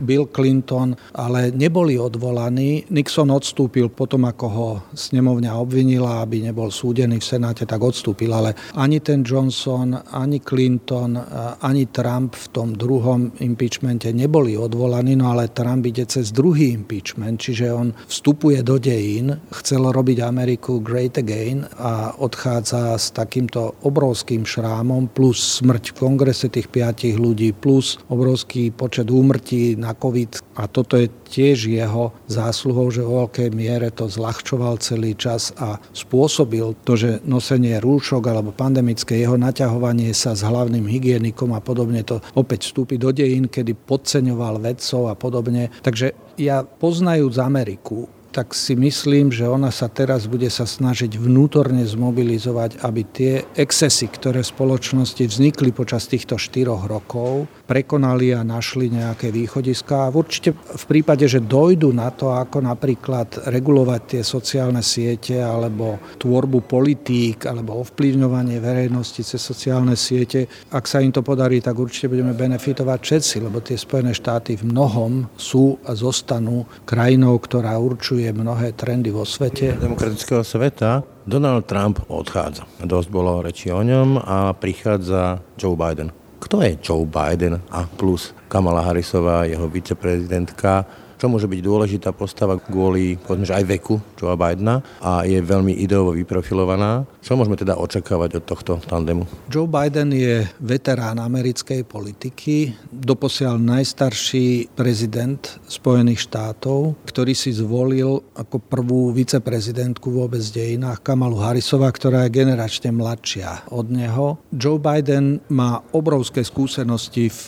Bill 0.00 0.26
Clinton, 0.30 0.96
ale 1.14 1.50
neboli 1.50 1.98
odvolaní. 1.98 2.86
Nixon 2.90 3.30
odstúpil 3.30 3.90
potom, 3.90 4.24
ako 4.24 4.46
ho 4.48 4.70
snemovňa 4.94 5.52
obvinila, 5.56 6.22
aby 6.22 6.44
nebol 6.44 6.70
súdený 6.70 7.18
v 7.20 7.28
Senáte, 7.36 7.66
tak 7.66 7.82
odstúpil, 7.82 8.30
ale 8.30 8.54
ani 8.76 9.00
ten 9.00 9.26
Johnson, 9.26 9.89
ani 9.94 10.40
Clinton, 10.40 11.18
ani 11.60 11.86
Trump 11.90 12.36
v 12.36 12.46
tom 12.48 12.68
druhom 12.74 13.32
impeachmente 13.40 14.12
neboli 14.12 14.56
odvolaní, 14.56 15.16
no 15.16 15.30
ale 15.30 15.48
Trump 15.50 15.86
ide 15.86 16.06
cez 16.06 16.32
druhý 16.32 16.72
impeachment, 16.74 17.40
čiže 17.40 17.72
on 17.72 17.94
vstupuje 18.06 18.62
do 18.62 18.78
dejín, 18.78 19.36
chcel 19.62 19.90
robiť 19.90 20.18
Ameriku 20.24 20.80
great 20.80 21.18
again 21.18 21.66
a 21.78 22.14
odchádza 22.18 22.96
s 22.96 23.12
takýmto 23.12 23.76
obrovským 23.84 24.46
šrámom 24.46 25.12
plus 25.12 25.60
smrť 25.60 25.92
v 25.92 25.98
kongrese 25.98 26.48
tých 26.48 26.72
piatich 26.72 27.18
ľudí 27.20 27.52
plus 27.52 28.00
obrovský 28.08 28.72
počet 28.72 29.10
úmrtí 29.10 29.76
na 29.76 29.92
COVID. 29.92 30.56
A 30.56 30.66
toto 30.66 30.96
je 30.96 31.12
tiež 31.30 31.70
jeho 31.70 32.10
zásluhou, 32.26 32.90
že 32.90 33.06
vo 33.06 33.24
veľkej 33.24 33.54
miere 33.54 33.94
to 33.94 34.10
zľahčoval 34.10 34.82
celý 34.82 35.14
čas 35.14 35.54
a 35.54 35.78
spôsobil 35.94 36.74
to, 36.82 36.98
že 36.98 37.22
nosenie 37.22 37.78
rúšok 37.78 38.26
alebo 38.26 38.50
pandemické 38.50 39.22
jeho 39.22 39.38
naťahovanie 39.38 40.10
sa 40.10 40.34
s 40.34 40.42
hlavným 40.42 40.90
hygienikom 40.90 41.54
a 41.54 41.62
podobne 41.62 42.02
to 42.02 42.18
opäť 42.34 42.66
vstúpi 42.66 42.98
do 42.98 43.14
dejín, 43.14 43.46
kedy 43.46 43.78
podceňoval 43.78 44.58
vedcov 44.58 45.06
a 45.06 45.14
podobne. 45.14 45.70
Takže 45.86 46.12
ja 46.40 46.66
poznajúc 46.66 47.38
Ameriku, 47.38 48.19
tak 48.30 48.54
si 48.54 48.78
myslím, 48.78 49.34
že 49.34 49.50
ona 49.50 49.74
sa 49.74 49.90
teraz 49.90 50.30
bude 50.30 50.46
sa 50.50 50.62
snažiť 50.62 51.18
vnútorne 51.18 51.82
zmobilizovať, 51.82 52.82
aby 52.86 53.02
tie 53.10 53.32
excesy, 53.58 54.06
ktoré 54.06 54.46
v 54.46 54.52
spoločnosti 54.54 55.22
vznikli 55.26 55.74
počas 55.74 56.06
týchto 56.06 56.38
štyroch 56.38 56.86
rokov, 56.86 57.50
prekonali 57.66 58.30
a 58.30 58.46
našli 58.46 58.90
nejaké 58.90 59.34
východiska. 59.34 60.06
A 60.06 60.14
určite 60.14 60.54
v 60.54 60.84
prípade, 60.86 61.26
že 61.26 61.42
dojdu 61.42 61.90
na 61.90 62.14
to, 62.14 62.30
ako 62.30 62.62
napríklad 62.62 63.50
regulovať 63.50 64.00
tie 64.06 64.22
sociálne 64.22 64.82
siete 64.82 65.42
alebo 65.42 65.98
tvorbu 66.22 66.66
politík 66.70 67.50
alebo 67.50 67.82
ovplyvňovanie 67.82 68.62
verejnosti 68.62 69.26
cez 69.26 69.42
sociálne 69.42 69.98
siete, 69.98 70.46
ak 70.70 70.86
sa 70.86 71.02
im 71.02 71.10
to 71.10 71.26
podarí, 71.26 71.58
tak 71.58 71.74
určite 71.74 72.06
budeme 72.06 72.34
benefitovať 72.34 72.98
všetci, 73.02 73.34
lebo 73.42 73.58
tie 73.58 73.74
Spojené 73.74 74.14
štáty 74.14 74.54
v 74.54 74.70
mnohom 74.70 75.26
sú 75.34 75.82
a 75.82 75.98
zostanú 75.98 76.68
krajinou, 76.86 77.34
ktorá 77.42 77.74
určuje 77.74 78.19
určuje 78.20 78.36
mnohé 78.36 78.76
trendy 78.76 79.08
vo 79.08 79.24
svete. 79.24 79.80
Demokratického 79.80 80.44
sveta 80.44 81.00
Donald 81.24 81.64
Trump 81.64 82.04
odchádza. 82.04 82.68
Dosť 82.84 83.08
bolo 83.08 83.40
reči 83.40 83.72
o 83.72 83.80
ňom 83.80 84.20
a 84.20 84.52
prichádza 84.52 85.40
Joe 85.56 85.72
Biden. 85.72 86.12
Kto 86.36 86.60
je 86.60 86.76
Joe 86.84 87.08
Biden 87.08 87.64
a 87.72 87.88
plus 87.88 88.36
Kamala 88.52 88.84
Harrisová, 88.84 89.48
jeho 89.48 89.64
viceprezidentka? 89.72 90.84
čo 91.20 91.28
môže 91.28 91.44
byť 91.44 91.60
dôležitá 91.60 92.16
postava 92.16 92.56
kvôli, 92.56 93.20
povedzme, 93.20 93.52
aj 93.52 93.64
veku 93.68 94.00
Joe 94.20 94.36
Bidena 94.36 94.84
a 95.00 95.24
je 95.24 95.40
veľmi 95.40 95.80
ideovo 95.80 96.12
vyprofilovaná. 96.12 97.08
Čo 97.24 97.40
môžeme 97.40 97.56
teda 97.56 97.80
očakávať 97.80 98.36
od 98.36 98.44
tohto 98.44 98.72
tandemu? 98.84 99.24
Joe 99.48 99.64
Biden 99.64 100.12
je 100.12 100.44
veterán 100.60 101.16
americkej 101.16 101.88
politiky, 101.88 102.76
doposiaľ 102.92 103.56
najstarší 103.56 104.76
prezident 104.76 105.40
Spojených 105.64 106.28
štátov, 106.28 107.00
ktorý 107.08 107.32
si 107.32 107.56
zvolil 107.56 108.20
ako 108.36 108.60
prvú 108.60 109.16
viceprezidentku 109.16 110.12
vôbec 110.12 110.44
v 110.52 110.76
dejinách 110.76 111.00
Kamalu 111.00 111.40
Harrisová, 111.40 111.88
ktorá 111.88 112.28
je 112.28 112.44
generačne 112.44 112.92
mladšia 112.92 113.72
od 113.72 113.88
neho. 113.88 114.36
Joe 114.52 114.76
Biden 114.76 115.40
má 115.48 115.80
obrovské 115.96 116.44
skúsenosti 116.44 117.32
v 117.32 117.44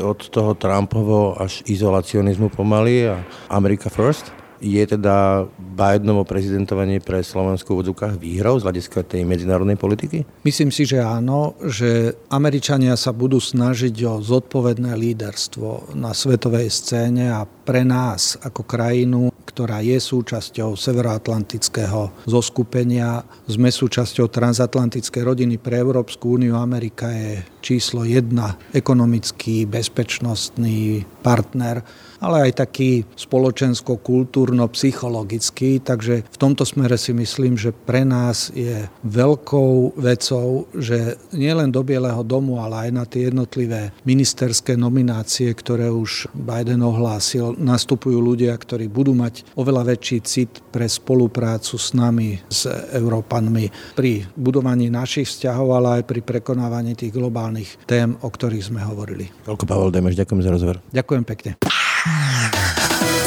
Od 0.00 0.16
toho 0.32 0.56
Trumpovo 0.56 1.36
až 1.36 1.60
izolacionizmu 1.68 2.48
pomaly 2.48 3.12
a 3.12 3.20
America 3.52 3.92
first? 3.92 4.32
Je 4.64 4.80
teda 4.80 5.44
Bidenovo 5.60 6.24
prezidentovanie 6.24 7.04
pre 7.04 7.20
Slovensku 7.20 7.76
v 7.76 7.84
odzvukách 7.84 8.16
výhrou 8.16 8.56
z 8.56 8.64
hľadiska 8.64 9.04
tej 9.04 9.28
medzinárodnej 9.28 9.76
politiky? 9.76 10.24
Myslím 10.40 10.72
si, 10.72 10.88
že 10.88 11.04
áno, 11.04 11.52
že 11.68 12.16
Američania 12.32 12.96
sa 12.96 13.12
budú 13.12 13.44
snažiť 13.44 13.92
o 14.08 14.24
zodpovedné 14.24 14.96
líderstvo 14.96 15.92
na 16.00 16.16
svetovej 16.16 16.72
scéne 16.72 17.28
a 17.28 17.44
pre 17.44 17.84
nás 17.84 18.40
ako 18.40 18.64
krajinu, 18.64 19.33
ktorá 19.44 19.84
je 19.84 20.00
súčasťou 20.00 20.74
Severoatlantického 20.74 22.26
zoskupenia, 22.26 23.22
sme 23.44 23.68
súčasťou 23.68 24.32
transatlantickej 24.32 25.22
rodiny 25.22 25.56
pre 25.60 25.78
Európsku 25.78 26.40
úniu. 26.40 26.56
Amerika 26.56 27.12
je 27.12 27.44
číslo 27.60 28.08
jedna 28.08 28.56
ekonomický, 28.72 29.68
bezpečnostný 29.68 31.04
partner 31.22 31.84
ale 32.24 32.48
aj 32.48 32.64
taký 32.64 33.04
spoločensko-kultúrno-psychologický. 33.12 35.84
Takže 35.84 36.24
v 36.24 36.40
tomto 36.40 36.64
smere 36.64 36.96
si 36.96 37.12
myslím, 37.12 37.60
že 37.60 37.76
pre 37.76 38.08
nás 38.08 38.48
je 38.56 38.88
veľkou 39.04 40.00
vecou, 40.00 40.64
že 40.72 41.20
nielen 41.36 41.68
do 41.68 41.84
Bieleho 41.84 42.24
domu, 42.24 42.64
ale 42.64 42.88
aj 42.88 42.90
na 42.96 43.04
tie 43.04 43.28
jednotlivé 43.28 43.92
ministerské 44.08 44.80
nominácie, 44.80 45.52
ktoré 45.52 45.92
už 45.92 46.32
Biden 46.32 46.80
ohlásil, 46.80 47.52
nastupujú 47.60 48.16
ľudia, 48.16 48.56
ktorí 48.56 48.88
budú 48.88 49.12
mať 49.12 49.44
oveľa 49.60 49.92
väčší 49.92 50.24
cit 50.24 50.64
pre 50.72 50.88
spoluprácu 50.88 51.76
s 51.76 51.92
nami, 51.92 52.40
s 52.48 52.64
Európanmi 52.96 53.68
pri 53.92 54.24
budovaní 54.32 54.88
našich 54.88 55.28
vzťahov, 55.28 55.68
ale 55.76 56.00
aj 56.00 56.08
pri 56.08 56.24
prekonávaní 56.24 56.96
tých 56.96 57.12
globálnych 57.12 57.84
tém, 57.84 58.16
o 58.24 58.28
ktorých 58.30 58.72
sme 58.72 58.80
hovorili. 58.80 59.28
Toľko 59.44 59.68
Pavel 59.68 59.92
Demeš, 59.92 60.16
ďakujem 60.16 60.40
za 60.40 60.54
rozhovor. 60.54 60.80
Ďakujem 60.94 61.24
pekne. 61.26 61.58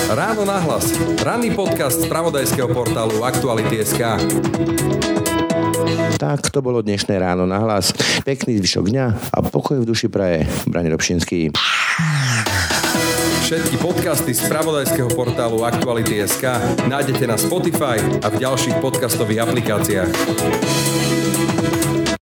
Ráno 0.08 0.46
nahlas. 0.46 0.94
Ranný 1.26 1.50
podcast 1.58 1.98
z 1.98 2.06
pravodajského 2.06 2.70
portálu 2.70 3.26
Aktuality.sk. 3.26 4.22
Tak 6.22 6.54
to 6.54 6.62
bolo 6.62 6.86
dnešné 6.86 7.18
ráno 7.18 7.50
na 7.50 7.58
hlas. 7.58 7.90
Pekný 8.22 8.62
zvyšok 8.62 8.86
dňa 8.94 9.06
a 9.34 9.38
pokoj 9.50 9.82
v 9.82 9.86
duši 9.90 10.14
praje. 10.14 10.46
Brani 10.70 10.94
Robšinský. 10.94 11.58
Všetky 13.50 13.82
podcasty 13.82 14.38
z 14.38 14.46
pravodajského 14.46 15.10
portálu 15.10 15.66
Aktuality.sk 15.66 16.46
nájdete 16.86 17.26
na 17.26 17.34
Spotify 17.34 17.98
a 18.22 18.30
v 18.30 18.36
ďalších 18.38 18.78
podcastových 18.78 19.42
aplikáciách. 19.42 20.97